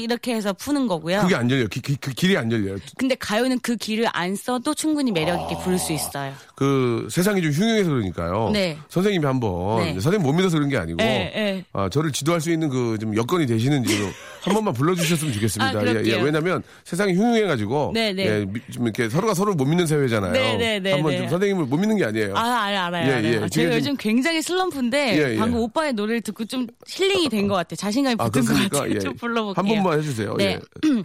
이렇게 0.00 0.34
해서 0.34 0.52
푸는 0.52 0.86
거고요. 0.86 1.20
그게 1.22 1.34
안 1.34 1.50
열려요. 1.50 1.68
기- 1.68 1.80
기- 1.80 1.96
그 1.96 2.12
길이 2.12 2.36
안 2.36 2.50
열려요. 2.50 2.76
근데 2.96 3.14
가요는 3.14 3.58
그 3.62 3.76
기를 3.76 4.06
안 4.12 4.34
써도 4.36 4.74
충분히 4.74 5.12
매력 5.12 5.42
있게 5.50 5.62
부를 5.62 5.78
수 5.78 5.92
있어요. 5.92 6.32
그 6.54 7.06
세상이 7.10 7.40
좀 7.42 7.52
흉흉해서 7.52 7.88
그러니까요. 7.90 8.50
네. 8.52 8.76
선생님이 8.88 9.24
한번 9.24 9.78
네. 9.82 9.92
선생님 9.94 10.22
못 10.22 10.32
믿어서 10.32 10.56
그런 10.56 10.68
게 10.68 10.76
아니고 10.76 10.98
예, 11.02 11.32
예. 11.34 11.64
아, 11.72 11.88
저를 11.88 12.10
지도할 12.12 12.40
수 12.40 12.50
있는 12.50 12.68
그 12.68 12.98
좀 12.98 13.14
여건이 13.16 13.46
되시는지로 13.46 14.06
한 14.42 14.54
번만 14.54 14.72
불러주셨으면 14.74 15.32
좋겠습니다. 15.34 15.78
아. 15.78 15.82
예, 15.86 16.02
예. 16.04 16.20
왜냐하면 16.20 16.62
세상이 16.84 17.14
흉흉해가지고 17.14 17.92
네, 17.94 18.12
네. 18.12 18.26
예, 18.26 18.44
미- 18.44 18.60
좀 18.72 18.84
이렇게 18.84 19.08
서로가 19.08 19.34
서로를 19.34 19.54
못 19.56 19.66
믿는 19.66 19.86
사회잖아요. 19.86 20.32
네, 20.32 20.56
네, 20.56 20.80
네, 20.80 20.92
한번 20.92 21.12
네. 21.12 21.18
좀 21.18 21.28
선생님을 21.28 21.66
못 21.66 21.76
믿는 21.76 21.96
게 21.96 22.04
아니에요. 22.04 22.34
아, 22.36 22.40
알아요, 22.64 22.80
알아요. 22.86 23.08
예, 23.08 23.12
알아요. 23.14 23.26
예. 23.26 23.32
제가 23.32 23.48
제가 23.48 23.76
요즘 23.76 23.96
굉장히 23.96 24.42
슬럼프인데 24.42 25.16
예, 25.18 25.34
예. 25.34 25.36
방금 25.36 25.60
오빠의 25.60 25.92
노래를 25.92 26.20
듣고 26.22 26.44
좀 26.46 26.66
힐링이 26.88 27.28
된 27.28 27.46
것 27.48 27.54
같아요. 27.54 27.76
자신감이 27.76 28.16
아, 28.18 28.24
붙은 28.24 28.40
것 28.42 28.46
그렇습니까? 28.48 28.78
같아요. 28.80 28.94
예. 28.94 28.98
좀 29.00 29.14
불러볼게요. 29.14 29.54
한 29.56 29.66
번만 29.66 29.87
해주세요. 29.94 30.34
네. 30.36 30.44
예. 30.44 30.60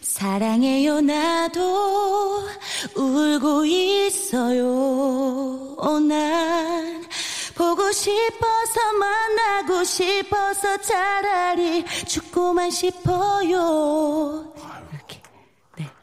사랑해요 0.00 1.00
나도 1.00 2.48
울고 2.96 3.64
있어요 3.66 4.64
난 6.08 7.04
보고 7.54 7.92
싶어서 7.92 8.92
만나고 8.98 9.84
싶어서 9.84 10.76
차라리 10.78 11.84
죽고만 12.06 12.70
싶어요 12.70 14.52
이렇게 14.92 15.20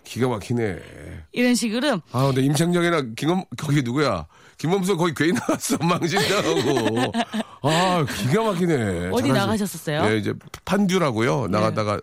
기가 0.03 0.27
막히네. 0.29 0.79
이런 1.31 1.55
식으로 1.55 2.01
아, 2.11 2.25
근데 2.27 2.41
임창정이랑 2.41 3.15
김범 3.15 3.43
거기 3.57 3.81
누구야? 3.81 4.27
김범수 4.57 4.97
거기 4.97 5.13
괜히 5.15 5.33
나왔어 5.33 5.77
망신당하고. 5.83 7.11
아, 7.63 8.05
기가 8.29 8.43
막히네. 8.43 9.09
어디 9.11 9.29
잘하시- 9.29 9.33
나가셨었어요? 9.33 10.03
네. 10.05 10.11
예, 10.13 10.17
이제 10.17 10.33
판듀라고요. 10.65 11.47
나가다가 11.47 11.99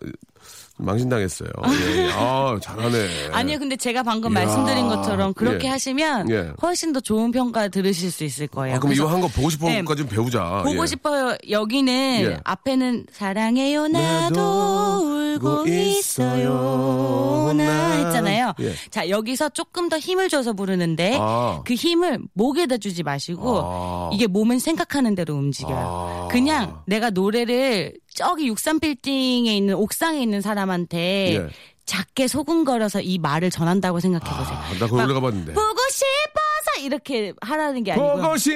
망신당했어요. 0.78 1.48
예, 1.68 1.96
예. 2.06 2.10
아, 2.12 2.58
잘하네. 2.60 3.28
아니요 3.32 3.58
근데 3.58 3.76
제가 3.76 4.02
방금 4.02 4.32
이야. 4.32 4.40
말씀드린 4.44 4.88
것처럼 4.88 5.32
그렇게 5.34 5.66
예. 5.66 5.70
하시면 5.70 6.30
예. 6.30 6.50
훨씬 6.62 6.92
더 6.92 6.98
좋은 7.00 7.30
평가 7.30 7.68
들으실 7.68 8.10
수 8.10 8.24
있을 8.24 8.46
거예요 8.48 8.76
아, 8.76 8.78
그럼 8.80 8.94
이거 8.94 9.06
한 9.06 9.20
거 9.20 9.28
보고 9.28 9.48
싶어 9.50 9.68
네. 9.68 9.82
까좀 9.84 10.08
배우자. 10.08 10.62
보고 10.64 10.82
예. 10.82 10.86
싶어요. 10.86 11.36
여기는 11.48 12.20
예. 12.24 12.40
앞에는 12.42 13.06
사랑해요 13.12 13.86
나도 13.88 14.34
나도 14.34 15.11
울고 15.40 15.66
있어요 15.68 17.52
나 17.56 17.64
나. 17.64 17.90
했잖아요. 18.06 18.54
예. 18.60 18.72
자 18.90 19.08
여기서 19.08 19.50
조금 19.50 19.88
더 19.88 19.98
힘을 19.98 20.28
줘서 20.28 20.52
부르는데 20.52 21.16
아. 21.20 21.62
그 21.64 21.74
힘을 21.74 22.20
목에다 22.34 22.78
주지 22.78 23.02
마시고 23.02 23.60
아. 23.62 24.10
이게 24.12 24.26
몸은 24.26 24.58
생각하는 24.58 25.14
대로 25.14 25.34
움직여요. 25.34 25.76
아. 25.76 26.28
그냥 26.30 26.82
내가 26.86 27.10
노래를 27.10 27.94
저기 28.14 28.50
63빌딩에 28.50 29.46
있는 29.48 29.74
옥상에 29.74 30.20
있는 30.22 30.40
사람한테 30.40 31.34
예. 31.36 31.48
작게 31.84 32.28
소근거려서 32.28 33.00
이 33.00 33.18
말을 33.18 33.50
전한다고 33.50 34.00
생각해 34.00 34.24
보세요. 34.24 34.56
아, 34.56 34.72
나 34.78 34.86
거기 34.86 34.94
올라가 35.02 35.20
봤는데. 35.20 35.52
보고 35.52 35.76
싶어서 35.90 36.84
이렇게 36.86 37.32
하라는 37.40 37.82
게 37.82 37.92
아니고요. 37.92 38.22
보고 38.22 38.36
싶. 38.36 38.54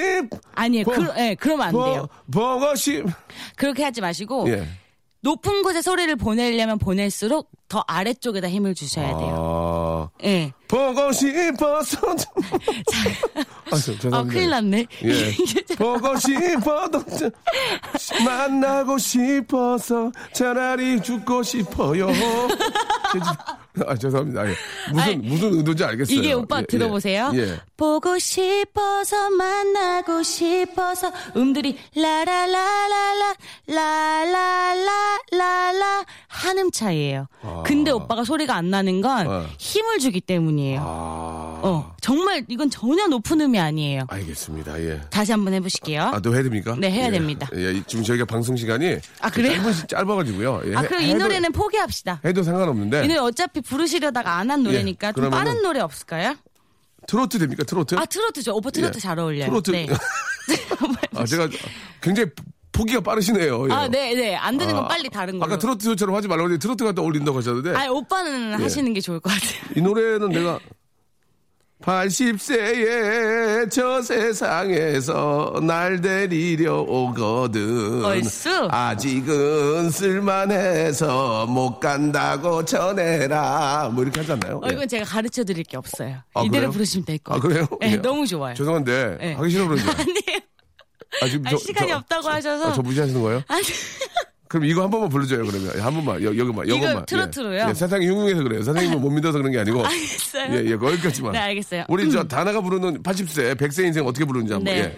아니에요. 0.55 0.85
보- 0.85 0.93
그, 0.93 1.13
예, 1.19 1.37
그러면 1.39 1.67
안 1.69 1.73
돼요. 1.73 2.09
보, 2.33 2.41
보고 2.59 2.75
싶. 2.77 3.05
그렇게 3.57 3.83
하지 3.83 4.01
마시고 4.01 4.49
예. 4.51 4.67
높은 5.27 5.63
곳에 5.65 5.83
소리를 5.83 6.15
보내려면 6.15 6.79
보낼수록 6.79 7.51
더 7.69 7.83
아래쪽에다 7.89 8.49
힘을 8.49 8.77
주셔야 8.77 9.09
돼요. 9.19 10.13
아, 10.21 10.25
예. 10.25 10.53
보고 10.69 11.13
싶어서. 11.13 11.99
아, 13.71 13.77
저- 13.77 13.77
아, 13.77 13.77
죄송합니다. 13.79 14.33
큰일 14.33 14.51
났네. 14.51 14.87
예. 15.05 15.35
보고 15.77 16.17
싶어도 16.19 17.03
만나고 18.25 18.99
싶어서 18.99 20.11
차라리 20.33 21.01
죽고 21.01 21.43
싶어요. 21.43 22.09
아 23.87 23.95
죄송합니다. 23.95 24.49
예. 24.49 24.55
무슨 24.91 25.03
아니, 25.03 25.17
무슨 25.17 25.55
의도인지 25.55 25.85
알겠어요. 25.85 26.17
이게 26.17 26.33
오빠 26.33 26.57
예, 26.59 26.61
예. 26.63 26.67
들어보세요. 26.67 27.31
예. 27.35 27.61
보고 27.77 28.19
싶어서 28.19 29.29
만나고 29.31 30.23
싶어서 30.23 31.13
음들이 31.37 31.77
라라라라라 31.95 33.35
라라라라라 34.67 36.05
한음 36.29 36.71
차이예요. 36.71 37.27
근데 37.65 37.91
오빠가 37.91 38.25
소리가 38.25 38.55
안 38.55 38.71
나는 38.71 39.03
건 39.03 39.27
어. 39.27 39.45
힘을 39.59 39.99
주기 39.99 40.21
때문 40.23 40.56
이에요. 40.59 40.81
아, 40.83 41.61
어, 41.63 41.95
정말 42.01 42.45
이건 42.49 42.71
전혀 42.71 43.07
높은 43.07 43.41
음이 43.41 43.59
아니에요. 43.59 44.05
알겠습니다. 44.09 44.81
예. 44.83 45.01
다시 45.11 45.33
한번 45.33 45.55
해보실게요. 45.55 46.03
아, 46.03 46.21
또 46.21 46.35
해야 46.35 46.43
됩니까? 46.43 46.77
네, 46.79 46.91
해야 46.91 47.07
예. 47.07 47.11
됩니다. 47.11 47.49
예, 47.55 47.83
지금 47.87 48.05
저희가 48.05 48.25
방송 48.25 48.57
시간이 48.57 48.99
아, 49.21 49.31
그래요? 49.31 49.55
짧은, 49.63 49.73
짧아가지고요. 49.89 50.63
예, 50.67 50.75
아, 50.77 50.81
해- 50.81 50.89
그럼 50.89 51.03
이 51.03 51.15
노래는 51.15 51.53
포기합시다. 51.53 52.21
해도 52.25 52.43
상관없는데 52.43 53.05
이 53.05 53.09
노래 53.09 53.19
어차피 53.21 53.61
부르시려다가 53.61 54.37
안 54.37 54.51
한 54.51 54.63
노래니까 54.63 55.13
좀 55.13 55.25
예. 55.27 55.31
빠른 55.31 55.63
노래 55.63 55.81
없을까요? 55.81 56.37
트로트 57.09 57.39
됩니까? 57.39 57.65
트로트? 57.65 57.95
아 57.97 58.05
트로트죠. 58.07 58.55
오빠 58.55 58.71
트로트 58.71 58.97
예. 58.97 59.01
잘 59.01 59.19
어울려요. 59.19 59.47
트로트. 59.47 59.71
네. 59.73 59.87
아, 61.17 61.25
제가 61.25 61.49
굉장히 62.01 62.31
포기가 62.77 63.01
빠르시네요. 63.01 63.69
예. 63.71 63.73
아, 63.73 63.89
네, 63.89 64.15
네. 64.15 64.37
안 64.37 64.59
되는 64.59 64.75
건 64.75 64.85
아, 64.85 64.89
빨리 64.89 65.09
다른 65.09 65.39
걸로. 65.39 65.47
아까 65.47 65.59
트로트처럼 65.59 66.15
하지 66.15 66.29
말라고 66.29 66.45
했는데 66.49 66.61
트로트가 66.63 66.93
또 66.93 67.03
어울린다고 67.03 67.39
하셨는데 67.39 67.75
아, 67.75 67.91
오빠는 67.91 68.51
예. 68.59 68.63
하시는 68.63 68.93
게 68.93 69.01
좋을 69.01 69.19
것 69.21 69.31
같아요. 69.33 69.73
이 69.75 69.81
노래는 69.81 70.29
내가 70.29 70.59
80세에 71.83 73.71
저 73.71 74.01
세상에서 74.03 75.61
날 75.63 76.01
데리려 76.01 76.81
오거든. 76.81 78.05
얼쑤. 78.05 78.69
아직은 78.71 79.91
쓸만해서 79.91 81.47
못 81.47 81.79
간다고 81.79 82.65
전해라. 82.65 83.91
뭐 83.93 84.03
이렇게 84.05 84.21
않나요? 84.33 84.61
어, 84.63 84.69
이건 84.69 84.89
제가 84.89 85.05
가르쳐 85.05 85.45
드릴 85.45 85.65
게 85.65 85.77
없어요. 85.77 86.17
아, 86.35 86.41
이대로 86.41 86.51
그래요? 86.63 86.71
부르시면 86.73 87.05
될 87.05 87.19
아, 87.25 87.39
거예요. 87.39 87.41
그래요? 87.43 87.67
네, 87.81 87.93
예. 87.93 87.97
너무 87.97 88.27
좋아요. 88.27 88.55
죄송한데 88.55 89.19
네. 89.21 89.33
하기 89.35 89.51
싫어 89.51 89.69
그러죠. 89.69 89.85
아니에요. 89.93 90.46
아, 91.23 91.27
지금 91.29 91.47
아, 91.47 91.51
저- 91.51 91.57
시간이 91.59 91.91
저- 91.91 91.97
없다고 91.99 92.23
저- 92.23 92.31
하셔서. 92.31 92.71
아, 92.71 92.73
저 92.73 92.83
무시하시는 92.83 93.21
거예요? 93.23 93.43
아니, 93.49 93.63
그럼 94.49 94.65
이거 94.67 94.83
한 94.83 94.91
번만 94.91 95.09
불러줘요, 95.09 95.45
그러면. 95.45 95.81
한 95.81 95.93
번만, 95.95 96.23
여, 96.23 96.27
여기만, 96.37 96.69
여기만. 96.69 97.07
트로트로요? 97.07 97.67
예, 97.69 97.75
세상이 97.75 98.07
흉흉해서 98.07 98.43
그래요. 98.45 98.63
선생님은 98.63 99.01
못 99.01 99.11
믿어서 99.11 99.39
그런 99.39 99.51
게 99.53 99.59
아니고. 99.59 99.85
알겠어요. 99.85 100.55
예, 100.55 100.65
예, 100.71 100.77
거기까지만. 100.77 101.33
네, 101.33 101.39
알겠어요. 101.39 101.85
우리 101.89 102.09
저 102.11 102.23
다나가 102.25 102.61
부르는 102.61 103.03
80세, 103.03 103.55
100세 103.57 103.85
인생 103.87 104.07
어떻게 104.07 104.25
부르는지 104.25 104.53
한번. 104.53 104.73
네. 104.73 104.81
예. 104.83 104.97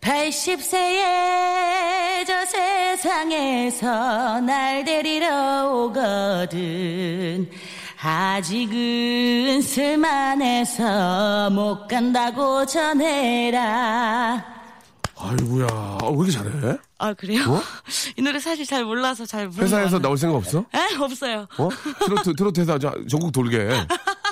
80세에 0.00 2.26
저 2.26 2.44
세상에서 2.46 4.40
날 4.40 4.84
데리러 4.84 5.70
오거든. 5.74 7.48
아직은 8.02 9.60
쓸만해서 9.62 11.50
못 11.50 11.86
간다고 11.86 12.64
전해라. 12.64 14.42
아이고야, 15.22 15.66
아, 15.70 15.98
왜 16.10 16.16
이렇게 16.16 16.30
잘해? 16.30 16.78
아, 16.98 17.12
그래요? 17.14 17.42
어? 17.48 17.60
이 18.16 18.22
노래 18.22 18.38
사실 18.40 18.64
잘 18.66 18.84
몰라서 18.84 19.26
잘 19.26 19.46
모르는 19.48 19.64
회사에서 19.64 19.96
것 19.98 20.02
나올 20.02 20.16
생각 20.16 20.36
없어? 20.36 20.64
에? 20.74 20.96
없어요. 20.98 21.46
어? 21.58 21.68
트로트, 22.04 22.34
트로트 22.34 22.60
회사 22.60 22.78
저- 22.78 22.94
전국 23.08 23.30
돌게. 23.32 23.68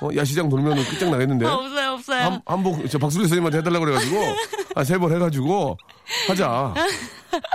어? 0.00 0.08
야시장 0.16 0.48
돌면은 0.48 0.82
끝장 0.84 1.10
나겠는데? 1.10 1.44
어, 1.46 1.52
없어요, 1.60 1.90
없어요. 1.92 2.22
한, 2.22 2.42
한복, 2.46 2.88
저 2.88 2.98
박수리 2.98 3.24
선생님한테 3.24 3.58
해달라 3.58 3.78
고 3.80 3.84
그래가지고, 3.84 4.16
한세번 4.78 5.12
해가지고, 5.12 5.76
하자. 6.28 6.72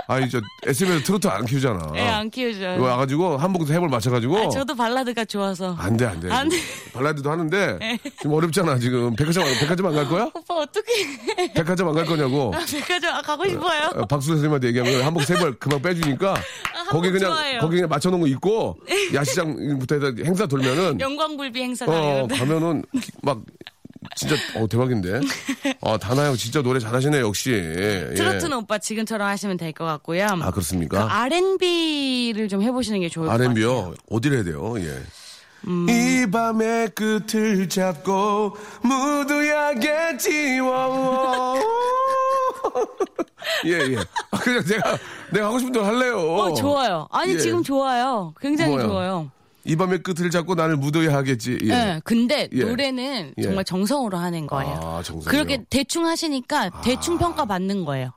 아니, 0.06 0.28
저, 0.30 0.40
SBS 0.66 1.02
트로트 1.04 1.26
안 1.26 1.44
키우잖아. 1.46 1.92
예, 1.96 2.00
안 2.02 2.30
키우죠. 2.30 2.74
이거 2.76 2.84
와가지고, 2.84 3.38
한복 3.38 3.66
세번 3.66 3.88
맞춰가지고. 3.88 4.38
아, 4.38 4.48
저도 4.50 4.74
발라드가 4.76 5.24
좋아서. 5.24 5.74
안 5.78 5.96
돼, 5.96 6.04
안 6.04 6.20
돼. 6.20 6.30
안 6.30 6.48
돼. 6.48 6.56
발라드도 6.92 7.30
하는데, 7.30 7.78
네. 7.80 7.98
지금 8.18 8.34
어렵잖아, 8.34 8.78
지금. 8.78 9.16
백화점, 9.16 9.42
백화점 9.58 9.86
안 9.86 9.94
갈 9.94 10.06
거야? 10.08 10.30
오빠 10.34 10.54
어떻게? 10.56 10.92
백화점 11.54 11.88
안 11.88 11.94
갈 11.94 12.04
거냐고. 12.04 12.52
백화점 12.70 13.14
아, 13.16 13.22
가고 13.22 13.48
싶어요. 13.48 13.90
어, 13.94 14.06
박수 14.06 14.28
선생님한테 14.28 14.68
얘기하면 14.68 15.02
한복 15.02 15.24
세벌 15.24 15.58
그만 15.58 15.80
빼주니까 15.80 16.34
거기 16.90 17.10
그냥 17.10 17.30
좋아해요. 17.30 17.60
거기 17.60 17.76
그냥 17.76 17.88
맞춰놓은 17.88 18.20
거 18.20 18.26
있고 18.28 18.76
야시장부터 19.14 19.94
해서 19.96 20.12
행사 20.24 20.46
돌면은 20.46 20.98
영광불비 21.00 21.60
행사 21.62 21.86
어 21.86 21.88
가는데. 21.88 22.36
가면은 22.38 22.84
막 23.22 23.38
진짜 24.16 24.34
어 24.56 24.66
대박인데 24.68 25.20
아 25.82 25.96
다나요 25.98 26.36
진짜 26.36 26.62
노래 26.62 26.78
잘하시네 26.80 27.20
역시 27.20 27.50
예. 27.52 28.14
트로트는 28.14 28.56
오빠 28.58 28.78
지금처럼 28.78 29.28
하시면 29.28 29.56
될 29.56 29.72
것 29.72 29.84
같고요. 29.84 30.26
아 30.42 30.50
그렇습니까 30.50 31.08
R&B를 31.22 32.48
좀 32.48 32.62
해보시는 32.62 33.00
게 33.00 33.08
좋을 33.08 33.26
것 33.26 33.32
같아요. 33.32 33.48
R&B요 33.48 33.94
어디를 34.10 34.36
해야 34.38 34.44
돼요 34.44 34.74
예. 34.78 35.02
음. 35.66 35.86
이 35.88 36.30
밤의 36.30 36.90
끝을 36.90 37.68
잡고 37.68 38.56
무드야게 38.82 40.18
지워 40.18 41.58
예 43.66 43.72
예 43.92 43.96
아, 44.30 44.38
그냥 44.38 44.64
제가 44.64 44.98
내가 45.32 45.46
하고 45.46 45.58
싶은 45.58 45.72
대로 45.72 45.84
할래요 45.84 46.18
어, 46.18 46.54
좋아요. 46.54 47.08
아니 47.10 47.34
예. 47.34 47.38
지금 47.38 47.62
좋아요. 47.62 48.34
굉장히 48.40 48.72
뭐요? 48.76 48.88
좋아요. 48.88 49.30
이 49.64 49.76
밤의 49.76 50.02
끝을 50.02 50.30
잡고 50.30 50.54
나를 50.54 50.76
묻어야 50.76 51.14
하겠지. 51.14 51.58
예. 51.62 51.68
네, 51.68 52.00
근데 52.04 52.48
예. 52.52 52.64
노래는 52.64 53.34
예. 53.38 53.42
정말 53.42 53.64
정성으로 53.64 54.16
하는 54.18 54.46
거예요. 54.46 54.80
아? 54.82 55.02
그렇게 55.26 55.64
대충 55.70 56.06
하시니까 56.06 56.82
대충 56.82 57.18
평가 57.18 57.44
받는 57.44 57.84
거예요. 57.84 58.12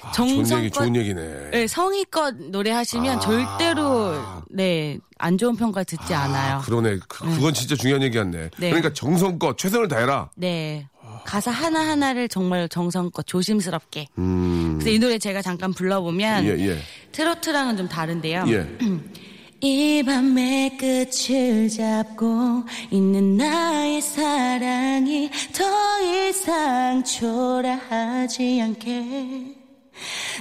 아, 0.00 0.12
좋은 0.12 0.28
얘기, 0.28 0.36
정성껏 0.36 0.72
좋은 0.72 0.96
얘기 0.96 1.14
네. 1.14 1.50
네, 1.50 1.66
성의껏 1.66 2.34
노래하시면 2.36 3.16
아. 3.16 3.20
절대로 3.20 4.14
네 4.50 4.98
안 5.18 5.36
좋은 5.36 5.56
평가 5.56 5.82
듣지 5.82 6.14
않아요. 6.14 6.62
그러네. 6.64 6.98
그, 7.08 7.24
그건 7.34 7.52
진짜 7.52 7.74
중요한 7.74 8.02
얘기 8.02 8.16
같네. 8.16 8.50
네. 8.56 8.70
그러니까 8.70 8.92
정성껏 8.92 9.58
최선을 9.58 9.88
다해라. 9.88 10.30
네. 10.36 10.88
가사 11.24 11.50
하나 11.50 11.80
하나를 11.80 12.28
정말 12.28 12.68
정성껏 12.68 13.26
조심스럽게. 13.26 14.06
그래서 14.14 14.90
이 14.90 14.98
노래 14.98 15.18
제가 15.18 15.42
잠깐 15.42 15.72
불러보면 15.74 16.44
음. 16.44 16.48
예, 16.48 16.68
예. 16.68 16.78
트로트랑은 17.12 17.76
좀 17.76 17.88
다른데요. 17.88 18.44
예. 19.62 19.66
이 19.66 20.02
밤의 20.04 20.76
끝을 20.76 21.68
잡고 21.68 22.64
있는 22.90 23.36
나의 23.36 24.00
사랑이 24.00 25.30
더 25.52 25.64
이상 26.04 27.02
초라하지 27.02 28.60
않게 28.62 29.56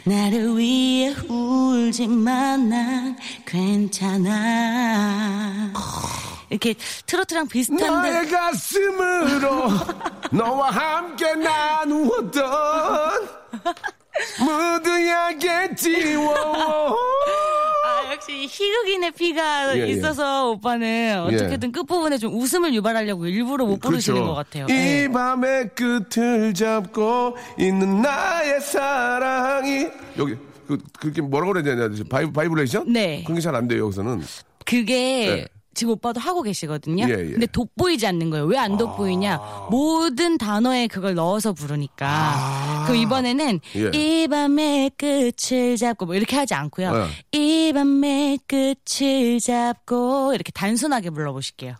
나를 0.06 0.58
위해 0.58 1.16
울지만 1.28 2.70
난 2.70 3.18
괜찮아 3.46 4.34
이렇게 6.50 6.76
트로트랑 7.06 7.48
비슷한데 7.48 8.12
나의 8.12 8.30
가슴으로 8.30 9.70
너와 10.32 10.70
함께 10.70 11.34
나누었던 11.36 13.28
무드야겠지워. 14.40 16.36
희극인의 18.34 19.12
피가 19.12 19.78
예, 19.78 19.82
예. 19.82 19.88
있어서 19.88 20.52
오빠는 20.52 21.20
어떻게든 21.22 21.72
끝부분에 21.72 22.18
좀 22.18 22.36
웃음을 22.40 22.74
유발하려고 22.74 23.26
일부러 23.28 23.66
못 23.66 23.80
부르시는 23.80 24.26
것 24.26 24.34
같아요. 24.34 24.66
그렇죠. 24.66 24.82
이 24.82 24.86
네. 24.86 25.08
밤의 25.12 25.70
끝을 25.76 26.54
잡고 26.54 27.38
있는 27.58 28.02
나의 28.02 28.62
사랑이 28.62 29.88
여기 30.18 30.36
그 30.68 30.78
그렇게 31.00 31.22
뭐라고 31.22 31.54
그래야 31.54 31.76
되냐 31.76 32.04
바이 32.10 32.32
바이브레이션? 32.32 32.92
네. 32.92 33.24
그런 33.24 33.36
게 33.36 33.44
잘 33.44 33.56
안 33.56 33.68
돼요 33.68 33.86
여기서는. 33.86 34.22
그게 34.66 34.94
네. 34.96 35.48
지금 35.78 35.94
오빠도 35.94 36.20
하고 36.20 36.42
계시거든요. 36.42 37.06
예, 37.08 37.12
예. 37.12 37.32
근데 37.32 37.46
돋보이지 37.46 38.08
않는 38.08 38.32
거예요. 38.32 38.46
왜 38.46 38.58
안 38.58 38.76
돋보이냐? 38.78 39.68
모든 39.70 40.38
단어에 40.40 40.88
그걸 40.88 41.14
넣어서 41.14 41.54
부르니까. 41.54 42.84
그럼 42.88 42.98
이번에는 43.00 43.60
아. 43.64 43.78
예. 43.78 43.92
이 43.94 44.28
밤의 44.28 44.92
끝을 44.98 45.78
잡고 45.78 46.08
뭐 46.08 46.16
이렇게 46.16 46.36
하지 46.36 46.56
않고요. 46.56 46.92
네. 46.92 47.06
이 47.32 47.72
밤의 47.74 48.40
끝을 48.48 49.40
잡고 49.40 50.34
이렇게 50.34 50.52
단순하게 50.52 51.12
불러보실게요. 51.12 51.76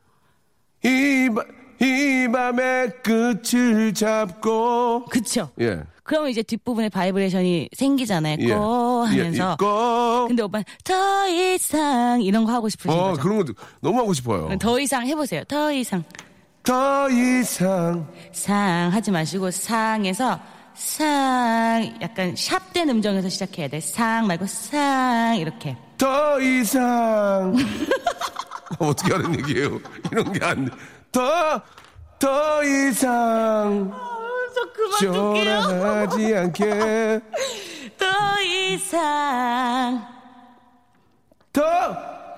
이, 0.86 1.30
밤- 1.34 1.46
이 1.82 2.28
밤의 2.32 2.92
끝을 3.04 3.94
잡고 3.96 5.06
그쵸? 5.06 5.50
예. 5.60 5.82
그러면 6.08 6.32
이제 6.32 6.42
뒷부분에 6.42 6.90
바이브레이션이 6.90 7.70
생기잖아요. 7.76 8.38
예. 8.40 8.48
꼬 8.48 9.04
하면서. 9.06 9.50
예, 9.50 9.52
있고. 9.54 10.26
근데 10.28 10.42
오빠 10.42 10.64
더 10.84 11.28
이상 11.28 12.22
이런 12.22 12.46
거 12.46 12.52
하고 12.54 12.70
싶으신 12.70 12.90
어 12.92 13.10
거죠? 13.12 13.22
그런 13.22 13.38
거 13.46 13.54
너무 13.82 14.00
하고 14.00 14.14
싶어요. 14.14 14.50
더 14.58 14.80
이상 14.80 15.06
해보세요. 15.06 15.44
더 15.44 15.72
이상. 15.72 16.04
더 16.64 17.10
이상 17.10 18.08
상 18.32 18.90
하지 18.92 19.12
마시고 19.12 19.52
상에서 19.52 20.40
상 20.74 21.98
약간 22.02 22.36
샵된 22.36 22.90
음정에서 22.90 23.30
시작해야 23.30 23.68
돼. 23.68 23.80
상 23.80 24.28
말고 24.28 24.46
상 24.48 25.36
이렇게. 25.38 25.76
더 25.98 26.40
이상 26.42 27.56
어떻게 28.80 29.14
하는 29.14 29.38
얘기예요? 29.40 29.80
이런 30.12 30.32
게 30.34 30.46
안 30.46 30.66
돼. 30.66 30.72
더, 31.12 31.62
더 32.20 32.64
이상 32.64 33.92
저 34.58 34.72
그만 34.74 35.00
초라하지 35.00 36.36
않게 36.36 37.20
더 37.98 38.42
이상. 38.42 40.08
더, 41.54 41.62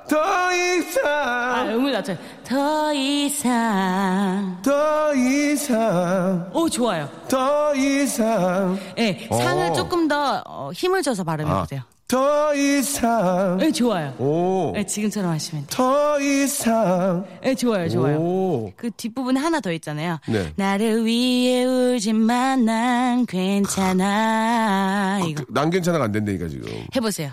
더아 0.07 0.53
이상 0.53 1.69
음을 1.75 1.91
낮춰요. 1.91 2.17
더 2.45 2.93
이상. 2.93 4.61
더 4.63 5.13
이상 5.15 6.49
오 6.53 6.69
좋아요. 6.69 7.09
더 7.27 7.75
이상 7.75 8.77
예, 8.97 9.27
어. 9.29 9.35
상을 9.37 9.73
조금 9.73 10.07
더 10.07 10.41
어, 10.45 10.71
힘을 10.73 11.01
줘서 11.01 11.23
발음해 11.23 11.51
보세요. 11.53 11.81
더 12.09 12.53
이상 12.55 13.59
예, 13.61 13.71
좋아요. 13.71 14.13
오, 14.17 14.73
예, 14.75 14.83
지금처럼 14.83 15.29
하시면 15.31 15.67
돼요. 15.67 15.77
더 15.77 16.19
이상 16.19 17.23
예, 17.45 17.53
좋아요, 17.53 17.87
좋아요. 17.87 18.17
오. 18.17 18.73
그 18.75 18.89
뒷부분에 18.89 19.39
하나 19.39 19.59
더 19.59 19.71
있잖아요. 19.73 20.17
네. 20.27 20.51
나를 20.55 21.05
위해 21.05 21.63
울지만 21.65 22.65
난 22.65 23.27
괜찮아. 23.27 25.19
이거 25.27 25.45
난 25.49 25.69
괜찮아가 25.69 26.05
안 26.05 26.11
된다니까 26.11 26.47
지금 26.47 26.67
해보세요. 26.95 27.31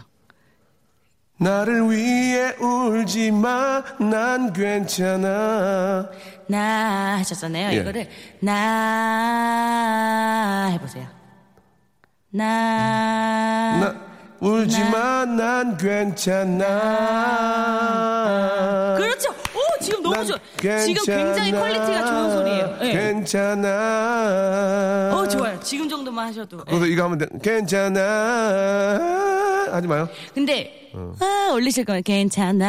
나를 1.39 1.91
위해 1.91 2.53
울지 2.61 3.31
마, 3.31 3.83
난 3.99 4.53
괜찮아. 4.53 6.11
나 6.49 7.17
하셨잖아요. 7.19 7.73
예. 7.75 7.81
이거를 7.81 8.09
나 8.41 8.57
해보세요. 10.71 11.07
나, 12.31 13.79
나, 13.81 14.06
울지 14.41 14.79
마, 14.91 15.25
난 15.25 15.77
괜찮아. 15.77 16.67
그렇죠. 18.99 19.31
오 19.55 19.61
지금 19.83 20.03
너무 20.03 20.15
난 20.17 20.27
좋아. 20.27 20.37
지금 20.85 21.05
굉장히. 21.05 21.53
퀄리티가 21.53 22.05
좋은 22.07 22.31
소리예요. 22.31 22.79
예. 22.83 22.93
괜찮아. 22.93 23.69
어 25.15 25.27
좋아요. 25.29 25.59
지금 25.61 25.89
정도만 25.89 26.29
하셔도. 26.29 26.59
예. 26.59 26.63
그래서 26.67 26.87
이거 26.87 27.05
하면 27.05 27.19
돼. 27.19 27.27
괜찮아. 27.43 28.01
하지 29.73 29.89
마요. 29.89 30.09
근데 30.35 30.91
어. 30.95 31.13
아, 31.21 31.51
올리실 31.53 31.85
거면 31.85 32.03
괜찮아 32.03 32.65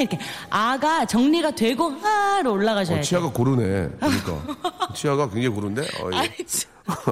이렇게 0.00 0.18
아가 0.50 1.04
정리가 1.04 1.52
되고 1.52 1.92
아로 2.04 2.52
올라가셔야 2.52 2.96
어, 2.96 3.00
돼요. 3.00 3.02
치아가 3.02 3.30
고르네. 3.30 3.90
그러니까. 3.98 4.58
치아가 4.94 5.28
굉장히 5.30 5.48
고른데? 5.54 5.82
어, 5.82 6.10
예. 6.12 6.16
아니, 6.16 6.30
저- 6.46 6.68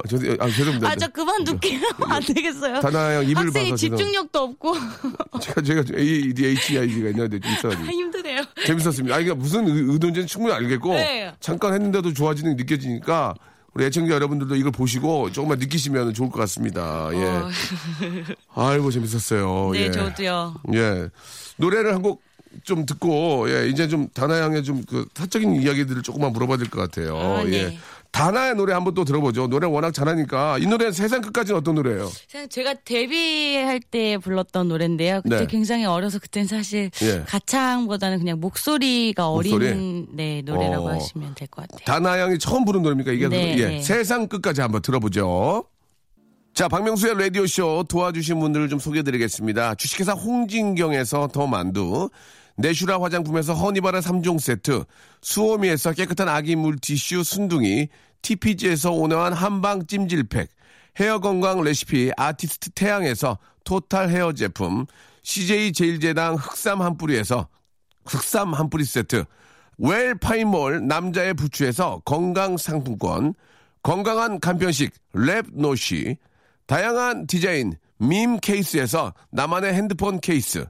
저, 0.09 0.16
아, 0.40 0.48
죄송합니다. 0.48 0.88
아, 0.90 0.96
저 0.96 1.07
그만둘게요. 1.09 1.81
안 2.09 2.20
되겠어요. 2.22 2.81
다나 2.81 3.14
양 3.16 3.24
입을 3.29 3.53
봐서 3.53 3.77
집중력도 3.77 4.38
없고. 4.40 4.74
제가, 5.40 5.61
제가 5.62 5.83
ADHD가 5.96 6.83
있는데 6.85 7.38
있어가지고. 7.48 7.85
아, 7.85 7.87
힘드네요. 7.87 8.42
재밌었습니다. 8.66 9.14
아, 9.14 9.20
이게 9.20 9.33
무슨 9.33 9.66
의- 9.68 9.92
의도인지는 9.92 10.27
충분히 10.27 10.55
알겠고, 10.55 10.94
네. 10.94 11.33
잠깐 11.38 11.74
했는데도 11.74 12.12
좋아지는 12.12 12.57
게 12.57 12.64
느껴지니까, 12.64 13.35
우리 13.74 13.85
애청자 13.85 14.14
여러분들도 14.14 14.57
이걸 14.57 14.72
보시고 14.72 15.31
조금만 15.31 15.59
느끼시면 15.61 16.12
좋을 16.14 16.31
것 16.31 16.40
같습니다. 16.40 17.09
예. 17.12 17.24
어, 17.24 17.48
아이고, 18.70 18.90
재밌었어요. 18.90 19.70
네, 19.74 19.85
예. 19.85 19.90
저도요. 19.92 20.55
예. 20.74 21.09
노래를 21.59 21.94
한 21.94 22.03
곡 22.03 22.22
좀 22.64 22.87
듣고, 22.87 23.51
예, 23.51 23.68
이제 23.68 23.88
좀 23.88 24.09
다나 24.14 24.40
양의 24.40 24.64
좀그 24.64 25.07
사적인 25.14 25.62
이야기들을 25.62 26.03
조금만 26.03 26.33
물어봐야 26.33 26.57
될 26.59 26.68
것 26.68 26.81
같아요. 26.81 27.16
아, 27.16 27.44
네. 27.44 27.53
예. 27.53 27.79
다나의 28.11 28.55
노래 28.55 28.73
한번 28.73 28.94
또 28.94 29.05
들어보죠. 29.05 29.49
노래 29.49 29.66
워낙 29.66 29.92
잘하니까. 29.92 30.57
이 30.59 30.66
노래는 30.66 30.92
세상 30.92 31.21
끝까지는 31.21 31.59
어떤 31.61 31.75
노래예요? 31.75 32.11
제가 32.49 32.75
데뷔할 32.85 33.81
때 33.81 34.16
불렀던 34.16 34.68
노래인데요. 34.68 35.21
그때 35.23 35.40
네. 35.40 35.47
굉장히 35.47 35.85
어려서 35.85 36.18
그땐 36.18 36.47
사실 36.47 36.90
예. 37.03 37.23
가창보다는 37.27 38.18
그냥 38.18 38.40
목소리가 38.40 39.31
어린 39.31 39.53
목소리? 39.53 40.07
네, 40.16 40.40
노래라고 40.42 40.87
어. 40.88 40.92
하시면 40.94 41.35
될 41.35 41.49
것 41.49 41.68
같아요. 41.68 41.85
다나 41.85 42.18
양이 42.18 42.38
처음 42.38 42.64
부른 42.64 42.81
노래입니까? 42.83 43.12
이게 43.12 43.29
네, 43.29 43.55
그- 43.57 43.62
예. 43.62 43.66
네. 43.68 43.83
세상 43.83 44.27
끝까지 44.27 44.62
한번 44.62 44.81
들어보죠. 44.81 45.64
자, 46.55 46.66
박명수의 46.66 47.14
라디오쇼 47.18 47.85
도와주신 47.90 48.40
분들을 48.40 48.68
좀 48.71 48.79
소개해드리겠습니다. 48.79 49.75
주식회사 49.77 50.12
홍진경에서 50.14 51.29
더 51.29 51.47
만두, 51.47 52.09
네슈라 52.59 53.01
화장품에서 53.01 53.55
허니바라 53.55 54.01
3종 54.01 54.40
세트, 54.40 54.85
수오미에서 55.23 55.92
깨끗한 55.92 56.29
아기 56.29 56.57
물티슈 56.57 57.23
순둥이, 57.23 57.88
TPG에서 58.21 58.90
온화한 58.90 59.33
한방 59.33 59.87
찜질팩, 59.87 60.49
헤어 60.99 61.21
건강 61.21 61.62
레시피 61.62 62.11
아티스트 62.16 62.71
태양에서 62.71 63.38
토탈 63.62 64.11
헤어 64.11 64.33
제품, 64.33 64.87
CJ 65.23 65.73
제일제당 65.73 66.35
흑삼 66.35 66.83
한 66.83 66.97
뿌리에서 66.97 67.47
흑삼 68.07 68.55
한 68.55 68.68
뿌리 68.68 68.85
세트, 68.85 69.25
웰 69.79 70.14
파인몰 70.14 70.88
남자의 70.88 71.35
부추에서 71.35 72.03
건강 72.05 72.57
상품권, 72.57 73.35
건강한 73.85 74.40
간편식 74.40 74.92
랩노시, 75.14 76.16
다양한 76.66 77.29
디자인 77.29 77.75
밈 77.99 78.40
케이스에서 78.40 79.14
나만의 79.31 79.75
핸드폰 79.75 80.18
케이스, 80.18 80.66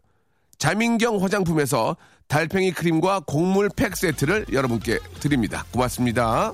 자민경 0.58 1.22
화장품에서 1.22 1.96
달팽이 2.26 2.72
크림과 2.72 3.20
곡물 3.26 3.70
팩 3.74 3.96
세트를 3.96 4.46
여러분께 4.52 4.98
드립니다. 5.20 5.64
고맙습니다. 5.72 6.52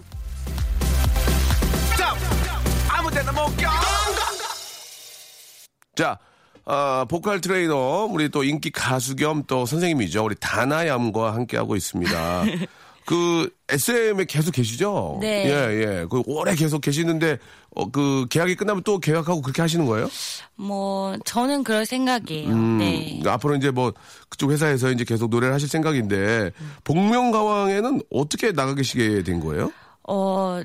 자, 5.97 6.19
아, 6.67 7.05
보컬 7.09 7.41
트레이너, 7.41 8.09
우리 8.11 8.29
또 8.29 8.43
인기 8.45 8.71
가수 8.71 9.17
겸 9.17 9.45
또 9.47 9.67
선생님이죠. 9.67 10.25
우리 10.25 10.35
다나 10.39 10.74
양과 10.74 11.35
함께하고 11.35 11.77
있습니다. 11.77 12.45
그, 13.07 13.51
SM에 13.69 14.25
계속 14.25 14.53
계시죠? 14.53 15.19
네. 15.21 15.45
예, 15.47 15.81
예. 16.01 16.07
그 16.11 16.23
오래 16.27 16.55
계속 16.55 16.81
계시는데, 16.81 17.39
어, 17.75 17.91
그, 17.91 18.27
계약이 18.31 18.55
끝나면 18.57 18.83
또 18.85 18.99
계약하고 18.99 19.43
그렇게 19.43 19.63
하시는 19.63 19.85
거예요? 19.87 20.09
뭐 20.57 21.17
저는 21.25 21.65
그럴 21.65 21.87
생각이에요. 21.87 22.49
음, 22.51 22.79
네. 22.79 23.05
그러니까 23.07 23.35
앞으로 23.35 23.57
이제 23.57 23.71
뭐, 23.71 23.93
그쪽 24.29 24.53
회사에서 24.53 24.91
이제 24.91 25.05
계속 25.05 25.31
노래를 25.31 25.55
하실 25.55 25.69
생각인데, 25.69 26.53
복면가왕에는 26.85 28.03
어떻게 28.11 28.53
나가 28.53 28.75
계시게 28.75 29.23
된 29.23 29.41
거예요? 29.41 29.73
어 30.07 30.61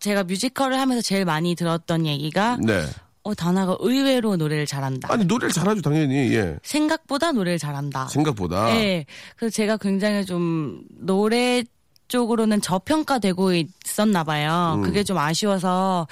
제가 0.00 0.24
뮤지컬을 0.24 0.78
하면서 0.78 1.02
제일 1.02 1.24
많이 1.24 1.54
들었던 1.54 2.06
얘기가 2.06 2.58
네. 2.62 2.84
어 3.22 3.34
다나가 3.34 3.76
의외로 3.80 4.36
노래를 4.36 4.66
잘한다. 4.66 5.10
아니, 5.12 5.24
노래를 5.24 5.50
잘하죠, 5.52 5.80
당연히. 5.80 6.32
예. 6.34 6.58
생각보다 6.62 7.32
노래를 7.32 7.58
잘한다. 7.58 8.08
생각보다. 8.08 8.66
네. 8.66 9.06
그래서 9.36 9.54
제가 9.54 9.78
굉장히 9.78 10.24
좀 10.26 10.82
노래 10.90 11.64
쪽으로는 12.08 12.60
저평가되고 12.60 13.52
있었나 13.54 14.24
봐요. 14.24 14.74
음. 14.78 14.82
그게 14.82 15.04
좀 15.04 15.18
아쉬워서 15.18 16.06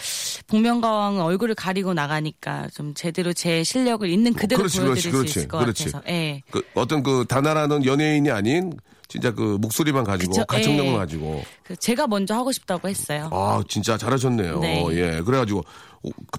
복면가왕 0.46 1.20
얼굴을 1.20 1.54
가리고 1.54 1.94
나가니까 1.94 2.68
좀 2.74 2.94
제대로 2.94 3.32
제 3.32 3.62
실력을 3.62 4.08
있는 4.08 4.32
그대로 4.32 4.60
그렇지, 4.60 4.80
보여드릴 4.80 5.12
그렇지, 5.12 5.32
수 5.32 5.38
있을 5.38 5.48
것 5.48 5.58
그렇지. 5.58 5.84
같아서. 5.84 6.04
예. 6.08 6.42
그 6.50 6.62
어떤 6.74 7.02
그 7.02 7.24
다나라는 7.28 7.84
연예인이 7.84 8.30
아닌 8.30 8.72
진짜 9.08 9.30
그 9.30 9.58
목소리만 9.60 10.04
가지고 10.04 10.32
그쵸, 10.32 10.44
가창력만 10.46 10.94
예. 10.94 10.96
가지고 10.96 11.44
그 11.64 11.76
제가 11.76 12.06
먼저 12.06 12.34
하고 12.34 12.50
싶다고 12.50 12.88
했어요. 12.88 13.28
아 13.30 13.62
진짜 13.68 13.98
잘하셨네요. 13.98 14.60
네. 14.60 14.84
예 14.92 15.20
그래가지고 15.20 15.58
어, 15.58 15.62
그 15.62 15.91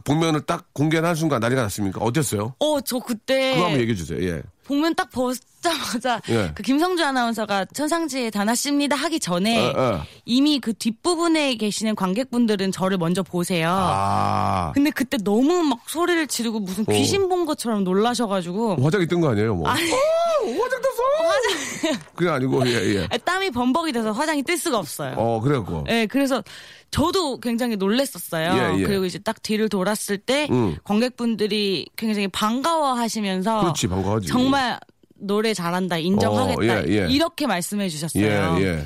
복면을 0.03 0.41
딱 0.41 0.65
공개를 0.73 1.07
한 1.07 1.15
순간 1.15 1.39
난리가 1.39 1.61
났습니까? 1.63 2.01
어땠어요? 2.01 2.53
어, 2.59 2.81
저 2.81 2.99
그때 2.99 3.53
그거 3.53 3.65
한번 3.65 3.79
얘기해 3.81 3.95
주세요. 3.95 4.21
예. 4.27 4.41
복면 4.65 4.95
딱 4.95 5.09
벗자마자 5.11 6.21
예. 6.29 6.51
그 6.55 6.63
김성주 6.63 7.03
아나운서가 7.03 7.65
천상지의 7.73 8.31
다나 8.31 8.55
씨입니다 8.55 8.95
하기 8.95 9.19
전에 9.19 9.71
어, 9.71 9.73
어. 9.75 10.01
이미 10.25 10.59
그 10.59 10.73
뒷부분에 10.73 11.55
계시는 11.55 11.95
관객분들은 11.95 12.71
저를 12.71 12.97
먼저 12.97 13.23
보세요. 13.23 13.69
아 13.69 14.71
근데 14.73 14.89
그때 14.89 15.17
너무 15.17 15.63
막 15.63 15.79
소리를 15.87 16.27
지르고 16.27 16.59
무슨 16.61 16.85
귀신 16.85 17.27
본 17.27 17.45
것처럼 17.45 17.83
놀라셔가지고 17.83 18.77
화장이 18.81 19.05
뜬 19.07 19.19
거 19.19 19.31
아니에요? 19.31 19.55
뭐. 19.55 19.69
어, 19.69 19.73
화장 19.73 20.81
떴어. 20.81 21.97
그게 22.15 22.29
아니고 22.29 22.65
예 22.67 22.95
예. 22.95 23.07
아, 23.11 23.17
땀이 23.17 23.51
범벅이 23.51 23.91
돼서 23.91 24.11
화장이 24.13 24.43
뜰 24.43 24.57
수가 24.57 24.77
없어요. 24.79 25.15
어 25.17 25.41
그래갖고 25.41 25.83
네, 25.87 26.05
그래서 26.05 26.41
저도 26.93 27.39
굉장히 27.39 27.75
놀랬었어요. 27.75 28.75
예, 28.75 28.79
예. 28.79 28.83
그리고 28.83 29.05
이제 29.05 29.17
딱 29.17 29.41
뒤를 29.41 29.67
돌았을 29.67 30.19
때 30.19 30.47
음. 30.51 30.77
관객분들이 30.83 31.87
굉장히 31.95 32.27
반가워하시면서 32.27 33.61
그렇지 33.61 33.87
반가워하지. 33.87 34.27
정말 34.27 34.79
노래 35.15 35.55
잘한다, 35.55 35.97
인정하겠다 35.97 36.61
어, 36.61 36.83
예, 36.85 36.85
예. 36.87 37.07
이렇게 37.09 37.47
말씀해 37.47 37.89
주셨어요. 37.89 38.23
예 38.59 38.63
예. 38.63 38.85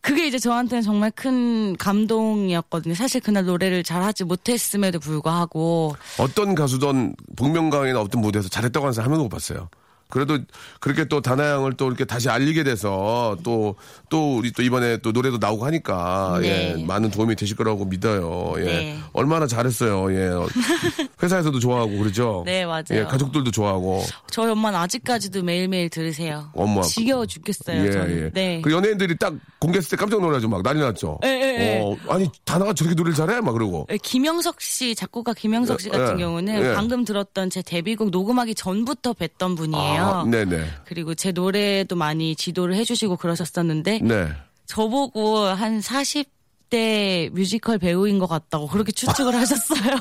그게 0.00 0.28
이제 0.28 0.38
저한테는 0.38 0.82
정말 0.82 1.10
큰 1.10 1.76
감동이었거든요. 1.76 2.94
사실 2.94 3.20
그날 3.20 3.44
노래를 3.44 3.82
잘하지 3.82 4.24
못했음에도 4.24 5.00
불구하고 5.00 5.96
어떤 6.18 6.54
가수든 6.54 7.16
복면가왕이나 7.36 8.00
어떤 8.00 8.20
무대에서 8.20 8.48
잘했다고 8.48 8.86
하는 8.86 8.92
사람 8.92 9.06
한 9.06 9.10
명도 9.10 9.24
못 9.24 9.28
봤어요. 9.28 9.68
그래도 10.10 10.38
그렇게 10.80 11.04
또 11.06 11.20
다나양을 11.20 11.74
또 11.74 11.86
이렇게 11.86 12.04
다시 12.04 12.28
알리게 12.28 12.64
돼서 12.64 13.36
또, 13.42 13.76
또 14.08 14.36
우리 14.36 14.52
또 14.52 14.62
이번에 14.62 14.98
또 14.98 15.12
노래도 15.12 15.38
나오고 15.38 15.64
하니까 15.66 16.38
네. 16.42 16.74
예, 16.78 16.84
많은 16.84 17.10
도움이 17.10 17.36
되실 17.36 17.56
거라고 17.56 17.84
믿어요. 17.84 18.54
예. 18.58 18.64
네. 18.64 18.98
얼마나 19.12 19.46
잘했어요. 19.46 20.12
예. 20.12 20.30
회사에서도 21.22 21.58
좋아하고 21.58 21.98
그러죠. 21.98 22.42
네, 22.46 22.64
맞아요. 22.66 22.84
예, 22.90 23.04
가족들도 23.04 23.50
좋아하고. 23.50 24.02
저희 24.30 24.50
엄마는 24.50 24.78
아직까지도 24.78 25.42
매일매일 25.42 25.88
들으세요. 25.88 26.50
엄마. 26.54 26.82
지겨워 26.82 27.26
죽겠어요. 27.26 27.86
예, 27.86 27.90
저는. 27.90 28.24
예. 28.24 28.30
네. 28.30 28.60
그 28.62 28.72
연예인들이 28.72 29.16
딱 29.18 29.34
공개했을 29.58 29.90
때 29.90 29.96
깜짝 29.96 30.20
놀라죠. 30.20 30.48
막 30.48 30.62
난리 30.62 30.80
났죠. 30.80 31.18
예, 31.24 31.28
예, 31.28 31.60
예. 31.60 31.80
어, 31.82 31.96
아니, 32.08 32.28
다나가 32.44 32.72
저렇게 32.72 32.94
노래를 32.94 33.14
잘해? 33.14 33.40
막 33.40 33.52
그러고. 33.52 33.86
예, 33.90 33.98
김영석 33.98 34.60
씨 34.60 34.94
작곡가 34.94 35.34
김영석 35.34 35.80
씨 35.80 35.88
같은 35.90 36.18
예, 36.18 36.22
경우는 36.22 36.62
예. 36.62 36.74
방금 36.74 37.04
들었던 37.04 37.50
제 37.50 37.62
데뷔곡 37.62 38.10
녹음하기 38.10 38.54
전부터 38.54 39.12
뵀던 39.12 39.56
분이에요. 39.56 39.99
아, 40.00 40.24
네네. 40.24 40.64
그리고 40.84 41.14
제 41.14 41.32
노래도 41.32 41.96
많이 41.96 42.34
지도를 42.36 42.74
해주시고 42.76 43.16
그러셨었는데 43.16 44.00
네. 44.02 44.28
저보고 44.66 45.38
한 45.38 45.80
40대 45.80 47.30
뮤지컬 47.32 47.78
배우인 47.78 48.18
것 48.18 48.26
같다고 48.26 48.66
그렇게 48.68 48.92
추측을 48.92 49.34
하셨어요. 49.36 49.96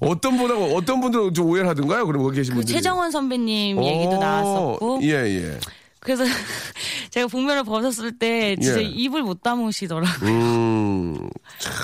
어떤 0.00 0.36
분하고 0.36 0.76
어떤 0.76 1.00
분들은 1.00 1.34
좀 1.34 1.46
오해를 1.48 1.68
하던가요? 1.68 2.06
그럼 2.06 2.22
거기 2.22 2.36
계신 2.36 2.54
그 2.54 2.60
분들이. 2.60 2.74
최정원 2.74 3.10
선배님 3.10 3.82
얘기도 3.82 4.16
오, 4.16 4.20
나왔었고 4.20 5.00
예, 5.02 5.08
예. 5.08 5.58
그래서 6.00 6.24
제가 7.10 7.26
복면을 7.26 7.64
벗었을 7.64 8.18
때 8.18 8.56
진짜 8.60 8.80
예. 8.80 8.84
입을 8.84 9.22
못 9.22 9.42
다무시더라고요. 9.42 10.30
음, 10.30 11.28
참, 11.58 11.74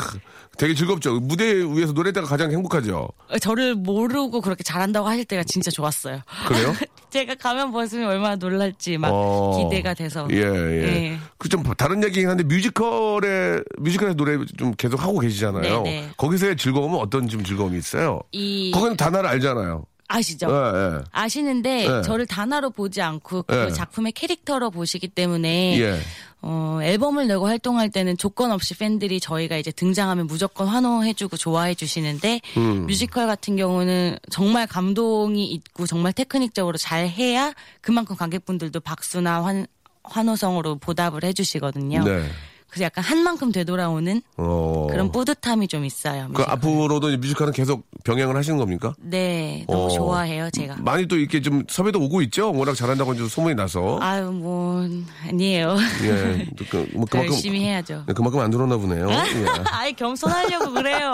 되게 0.59 0.75
즐겁죠. 0.75 1.19
무대 1.21 1.55
위에서 1.63 1.93
노래 1.93 2.13
때가 2.13 2.27
가장 2.27 2.51
행복하죠. 2.51 3.09
저를 3.41 3.75
모르고 3.75 4.41
그렇게 4.41 4.63
잘한다고 4.63 5.09
하실 5.09 5.25
때가 5.25 5.43
진짜 5.45 5.71
좋았어요. 5.71 6.21
그래요? 6.47 6.75
제가 7.11 7.35
가면 7.35 7.73
벗으면 7.73 8.09
얼마나 8.09 8.37
놀랄지 8.37 8.97
막 8.97 9.11
어, 9.13 9.69
기대가 9.69 9.93
돼서. 9.95 10.27
예, 10.31 10.37
예. 10.37 10.83
예. 10.83 11.19
그좀 11.39 11.63
다른 11.77 12.03
얘기긴 12.05 12.29
한데 12.29 12.43
뮤지컬에 12.45 13.61
뮤지컬에서 13.79 14.17
노래 14.17 14.39
좀 14.57 14.73
계속 14.75 15.03
하고 15.03 15.19
계시잖아요. 15.19 15.83
네, 15.83 15.91
네. 16.03 16.11
거기서의 16.17 16.57
즐거움은 16.57 16.99
어떤 16.99 17.29
좀 17.29 17.45
즐거움이 17.45 17.77
있어요? 17.77 18.21
이 18.33 18.71
거기는 18.73 18.97
단어를 18.97 19.29
알잖아요. 19.29 19.85
아시죠? 20.09 20.47
예, 20.51 20.97
예. 20.97 21.01
아시는데 21.11 21.89
네. 21.89 22.03
저를 22.03 22.27
단어로 22.27 22.71
보지 22.71 23.01
않고 23.01 23.45
그 23.45 23.55
네. 23.55 23.71
작품의 23.73 24.13
캐릭터로 24.13 24.71
보시기 24.71 25.09
때문에 25.09 25.81
예. 25.81 25.99
어, 26.45 26.81
앨범을 26.83 27.29
내고 27.29 27.47
활동할 27.47 27.89
때는 27.89 28.17
조건 28.17 28.51
없이 28.51 28.77
팬들이 28.77 29.21
저희가 29.21 29.57
이제 29.57 29.71
등장하면 29.71 30.27
무조건 30.27 30.67
환호해주고 30.67 31.37
좋아해 31.37 31.75
주시는데 31.75 32.41
음. 32.57 32.87
뮤지컬 32.87 33.29
같은 33.29 33.57
경우는 33.57 34.19
정말 34.31 34.67
감동이 34.67 35.47
있고 35.53 35.87
정말 35.87 36.13
테크닉적으로 36.13 36.79
잘 36.79 37.09
해야 37.09 37.53
그만큼 37.81 38.17
관객분들도 38.17 38.81
박수나 38.81 39.45
환, 39.45 39.67
환호성으로 40.03 40.79
보답을 40.79 41.23
해주시거든요. 41.23 42.03
네. 42.03 42.29
그래서 42.73 42.85
약간 42.87 43.05
한 43.05 43.19
만큼 43.23 43.53
되돌아오는 43.53 44.23
어. 44.39 44.87
그런 44.91 45.13
뿌듯함이 45.13 45.69
좀 45.69 45.85
있어요. 45.85 46.23
그 46.33 46.41
뮤지컬. 46.41 46.51
앞으로도 46.55 47.11
이 47.11 47.19
뮤지컬은 47.19 47.53
계속 47.53 47.85
병행을 48.05 48.35
하시는 48.35 48.57
겁니까? 48.59 48.95
네, 48.99 49.67
너무 49.69 49.85
어. 49.85 49.89
좋아해요, 49.91 50.49
제가. 50.53 50.77
많이 50.79 51.07
또 51.07 51.17
이렇게 51.19 51.43
좀 51.43 51.65
섭외도 51.69 52.01
오고 52.01 52.23
있죠. 52.23 52.51
워낙 52.51 52.75
잘한다고 52.75 53.13
이제 53.13 53.29
소문이 53.29 53.57
나서. 53.57 53.99
아유, 54.01 54.31
뭐, 54.33 54.89
아니에요. 55.29 55.77
예. 56.05 56.47
또 56.57 56.65
그, 56.71 56.89
뭐더 56.95 57.11
그만큼 57.11 57.27
열심히 57.35 57.61
해야죠. 57.63 58.05
네, 58.07 58.15
그만큼 58.15 58.41
안 58.41 58.51
들었나 58.51 58.79
보네요. 58.79 59.07
예. 59.13 59.47
아이, 59.71 59.93
겸손하려고 59.93 60.73
그래요. 60.73 61.13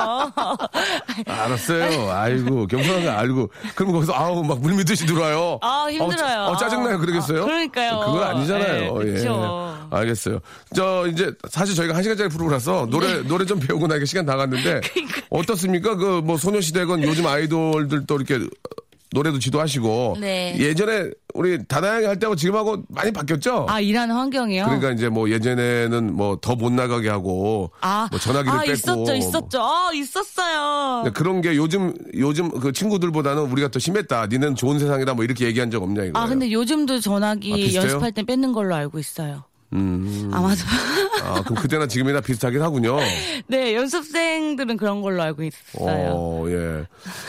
알았어요. 1.27 2.11
아이고 2.13 2.69
겸손한 2.69 3.05
거 3.05 3.11
알고. 3.11 3.51
그럼 3.75 3.93
거기서 3.93 4.13
아우 4.15 4.45
막 4.45 4.61
물밀듯이 4.61 5.07
들어와요. 5.07 5.59
아, 5.63 5.89
힘들어요. 5.91 6.43
어, 6.45 6.57
짜- 6.57 6.67
어, 6.67 6.69
짜증나요. 6.69 6.99
그러겠어요? 7.01 7.43
아, 7.43 7.45
그러니까요. 7.45 7.99
그건 8.07 8.23
아니잖아요. 8.23 8.99
네, 8.99 9.25
예. 9.25 9.29
알겠어요. 9.91 10.39
저 10.75 11.07
이제 11.09 11.33
사실 11.51 11.75
저희가 11.75 11.95
한 11.95 12.03
시간짜리 12.03 12.29
프로라서 12.29 12.87
노래 12.91 13.23
노래 13.23 13.45
좀 13.45 13.59
배우고 13.61 13.87
나니까 13.87 14.05
시간 14.07 14.27
다 14.27 14.37
갔는데 14.37 14.81
어떻습니까? 15.31 15.95
그 15.97 16.19
뭐 16.29 16.37
소녀시대건 16.37 17.03
요즘 17.05 17.27
아이돌들도 17.27 18.17
이렇게 18.17 18.41
노래도 19.13 19.39
지도하시고 19.39 20.17
네. 20.21 20.55
예전에 20.59 21.09
우리 21.33 21.65
다나양이 21.67 22.05
할 22.05 22.19
때하고 22.19 22.37
지금하고 22.37 22.83
많이 22.89 23.11
바뀌었죠? 23.11 23.65
아, 23.69 23.81
일하는 23.81 24.15
환경이요? 24.15 24.65
그러니까 24.67 24.91
이제 24.91 25.09
뭐 25.09 25.31
예전에는 25.31 26.15
뭐 26.15 26.37
더 26.43 26.55
못 26.57 26.71
나가게 26.73 27.09
하고 27.09 27.71
아, 27.81 28.09
뭐 28.11 28.19
전화기를 28.21 28.53
아, 28.53 28.61
뺏고 28.61 28.73
있었죠, 28.73 29.15
있었죠. 29.15 29.63
아, 29.63 29.91
있었어요. 29.95 31.11
그런 31.15 31.41
게 31.41 31.57
요즘 31.57 31.95
요즘 32.15 32.51
그 32.61 32.73
친구들보다는 32.73 33.45
우리가 33.45 33.69
더 33.69 33.79
심했다. 33.79 34.27
니는 34.27 34.55
좋은 34.57 34.79
세상이다. 34.79 35.15
뭐 35.15 35.25
이렇게 35.25 35.47
얘기한 35.47 35.71
적 35.71 35.83
없냐 35.83 36.05
이거. 36.05 36.19
아, 36.19 36.27
근데 36.27 36.51
요즘도 36.53 37.01
전화기 37.01 37.77
아? 37.79 37.81
연습할 37.83 38.13
때 38.13 38.23
뺏는 38.25 38.53
걸로 38.53 38.75
알고 38.75 38.99
있어요. 38.99 39.45
음. 39.73 40.31
아마도. 40.33 40.61
아, 41.23 41.43
그럼 41.43 41.57
그때나 41.57 41.87
지금이나 41.87 42.21
비슷하긴 42.21 42.63
하군요. 42.63 42.97
네, 43.49 43.75
연습생들은 43.75 44.77
그런 44.77 45.03
걸로 45.03 45.23
알고 45.23 45.43
있어요. 45.43 46.13
어, 46.15 46.45
예. 46.49 46.87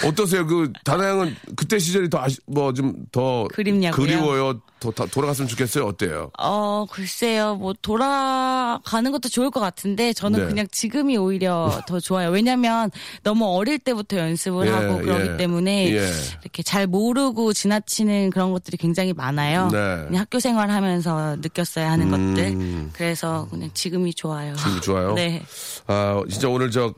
어떠세요? 0.07 0.45
그 0.45 0.71
다나양은 0.85 1.35
그때 1.55 1.79
시절이 1.79 2.09
더뭐좀 2.09 3.07
더 3.11 3.47
그립냐고요? 3.53 4.05
그리워요. 4.05 4.61
더, 4.79 4.91
더 4.91 5.05
돌아갔으면 5.05 5.47
좋겠어요. 5.47 5.85
어때요? 5.85 6.31
어, 6.39 6.85
글쎄요. 6.89 7.55
뭐 7.55 7.73
돌아가는 7.81 9.11
것도 9.11 9.29
좋을 9.29 9.51
것 9.51 9.59
같은데 9.59 10.13
저는 10.13 10.39
네. 10.39 10.45
그냥 10.45 10.67
지금이 10.71 11.17
오히려 11.17 11.81
더 11.87 11.99
좋아요. 11.99 12.29
왜냐면 12.29 12.89
너무 13.23 13.45
어릴 13.45 13.79
때부터 13.79 14.17
연습을 14.17 14.67
예, 14.67 14.71
하고 14.71 14.97
그러기 14.99 15.29
예. 15.33 15.37
때문에 15.37 15.91
예. 15.93 16.11
이렇게 16.41 16.63
잘 16.63 16.87
모르고 16.87 17.53
지나치는 17.53 18.29
그런 18.29 18.51
것들이 18.51 18.77
굉장히 18.77 19.13
많아요. 19.13 19.69
네. 19.71 20.17
학교 20.17 20.39
생활하면서 20.39 21.37
느꼈어야 21.41 21.91
하는 21.91 22.09
것들. 22.09 22.89
그래서 22.93 23.47
그냥 23.49 23.69
지금이 23.73 24.13
좋아요. 24.13 24.51
음. 24.51 24.57
지금이 24.57 24.81
좋아요? 24.81 25.13
네. 25.19 25.43
아, 25.87 26.21
진짜 26.29 26.47
오늘 26.49 26.71
저 26.71 26.93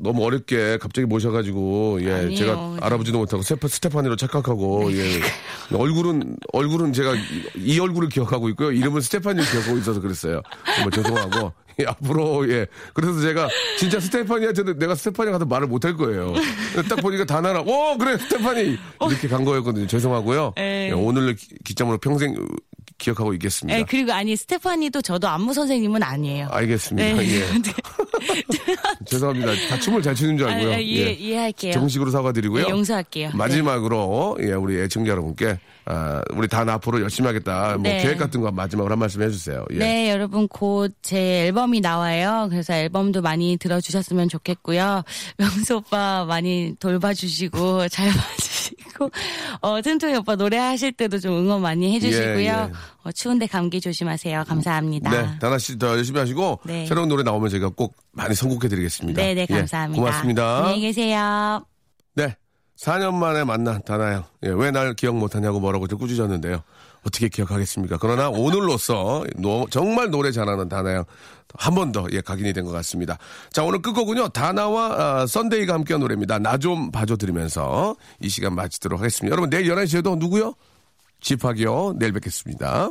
너무 0.00 0.24
어렵게 0.24 0.78
갑자기 0.78 1.06
모셔가지고 1.06 1.98
예 2.02 2.12
아니에요. 2.12 2.36
제가 2.36 2.76
알아보지도 2.80 3.18
못하고 3.18 3.42
스테파, 3.42 3.68
스테파니로 3.68 4.16
착각하고 4.16 4.92
예. 4.92 5.20
얼굴은 5.76 6.36
얼굴은 6.52 6.92
제가 6.92 7.14
이, 7.14 7.20
이 7.56 7.80
얼굴을 7.80 8.08
기억하고 8.08 8.48
있고요. 8.50 8.72
이름은 8.72 9.00
스테파니를 9.00 9.50
기억하고 9.50 9.78
있어서 9.78 10.00
그랬어요. 10.00 10.40
정말 10.76 10.90
죄송하고. 10.92 11.52
예, 11.80 11.84
앞으로 11.86 12.50
예. 12.50 12.66
그래서 12.92 13.20
제가 13.20 13.48
진짜 13.78 14.00
스테파니한테는 14.00 14.78
내가 14.78 14.94
스테파니 14.96 15.30
가서 15.30 15.44
말을 15.44 15.68
못할 15.68 15.96
거예요. 15.96 16.34
딱 16.88 16.96
보니까 16.96 17.24
다 17.24 17.40
나라 17.40 17.60
오 17.60 17.96
그래 17.96 18.18
스테파니! 18.18 18.76
이렇게 19.08 19.28
간 19.28 19.44
거였거든요. 19.44 19.86
죄송하고요. 19.86 20.54
에. 20.58 20.88
예, 20.88 20.92
오늘 20.92 21.36
기, 21.36 21.46
기점으로 21.64 21.98
평생 21.98 22.34
기억하고 22.98 23.32
있겠습니다 23.34 23.78
네, 23.78 23.84
그리고 23.88 24.12
아니 24.12 24.36
스테파니도 24.36 25.00
저도 25.02 25.28
안무 25.28 25.54
선생님은 25.54 26.02
아니에요. 26.02 26.48
알겠습니다 26.50 27.14
네. 27.22 27.40
예 27.40 27.44
죄송합니다 29.06 29.52
다 29.68 29.78
춤을 29.78 30.02
잘 30.02 30.14
추는 30.14 30.36
줄 30.36 30.48
아, 30.48 30.52
알고요 30.52 30.74
아, 30.74 30.78
이해, 30.78 31.06
예. 31.06 31.12
이해할게요. 31.12 31.72
정식으로 31.72 32.10
사과드리고요. 32.10 32.64
네, 32.64 32.70
용서할게요. 32.70 33.30
마지막으로 33.34 34.38
예, 34.42 34.52
우리 34.52 34.80
애청자 34.80 35.12
여러분께 35.12 35.58
아, 35.90 36.20
우리 36.34 36.46
다 36.48 36.60
앞으로 36.68 37.00
열심히 37.00 37.26
하겠다. 37.28 37.72
뭐 37.74 37.82
네. 37.82 38.02
계획 38.02 38.18
같은 38.18 38.42
거 38.42 38.50
마지막으로 38.52 38.92
한 38.92 38.98
말씀 38.98 39.22
해주세요. 39.22 39.64
예. 39.72 39.78
네, 39.78 40.10
여러분 40.10 40.46
곧 40.48 40.92
제 41.00 41.46
앨범이 41.46 41.80
나와요. 41.80 42.48
그래서 42.50 42.74
앨범도 42.74 43.22
많이 43.22 43.56
들어주셨으면 43.56 44.28
좋겠고요. 44.28 45.02
명수 45.38 45.76
오빠 45.76 46.26
많이 46.26 46.74
돌봐주시고 46.78 47.88
잘 47.88 48.10
봐주시고 48.10 49.10
어 49.62 49.80
튼튼이 49.80 50.16
오빠 50.16 50.36
노래하실 50.36 50.92
때도 50.92 51.18
좀 51.20 51.32
응원 51.38 51.62
많이 51.62 51.94
해주시고요. 51.94 52.36
예, 52.36 52.44
예. 52.46 52.72
어, 53.04 53.12
추운데 53.12 53.46
감기 53.46 53.80
조심하세요. 53.80 54.44
감사합니다. 54.46 55.10
네, 55.10 55.38
다나 55.40 55.56
씨 55.56 55.78
더 55.78 55.96
열심히 55.96 56.18
하시고 56.20 56.60
네. 56.64 56.84
새로운 56.86 57.08
노래 57.08 57.22
나오면 57.22 57.48
제가 57.48 57.70
꼭 57.70 57.96
많이 58.12 58.34
선곡해드리겠습니다. 58.34 59.22
네, 59.22 59.34
네, 59.34 59.46
예, 59.48 59.54
감사합니다. 59.54 60.02
고맙습니다. 60.02 60.58
안녕히 60.58 60.80
계세요. 60.82 61.64
네, 62.14 62.36
4년 62.78 63.14
만에 63.14 63.44
만난 63.44 63.82
다나양. 63.82 64.24
예, 64.44 64.50
왜 64.50 64.70
날 64.70 64.94
기억 64.94 65.16
못하냐고 65.16 65.58
뭐라고 65.60 65.88
좀 65.88 65.98
꾸짖었는데요. 65.98 66.62
어떻게 67.06 67.28
기억하겠습니까? 67.28 67.96
그러나 68.00 68.28
오늘로써 68.28 69.24
노- 69.36 69.66
정말 69.70 70.10
노래 70.10 70.30
잘하는 70.30 70.68
다나양 70.68 71.04
한 71.58 71.74
번 71.74 71.90
더 71.92 72.06
예, 72.12 72.20
각인이 72.20 72.52
된 72.52 72.64
것 72.64 72.70
같습니다. 72.72 73.18
자, 73.52 73.64
오늘 73.64 73.80
끝곡은요. 73.82 74.28
다나와 74.28 75.22
아, 75.22 75.26
썬데이가 75.26 75.74
함께한 75.74 76.00
노래입니다. 76.00 76.38
나 76.38 76.58
좀 76.58 76.90
봐줘 76.92 77.16
들으면서 77.16 77.96
이 78.20 78.28
시간 78.28 78.54
마치도록 78.54 79.00
하겠습니다. 79.00 79.32
여러분 79.32 79.48
내일 79.50 79.66
11시에도 79.72 80.18
누구요? 80.18 80.54
집하기요. 81.20 81.94
내일 81.98 82.12
뵙겠습니다. 82.12 82.90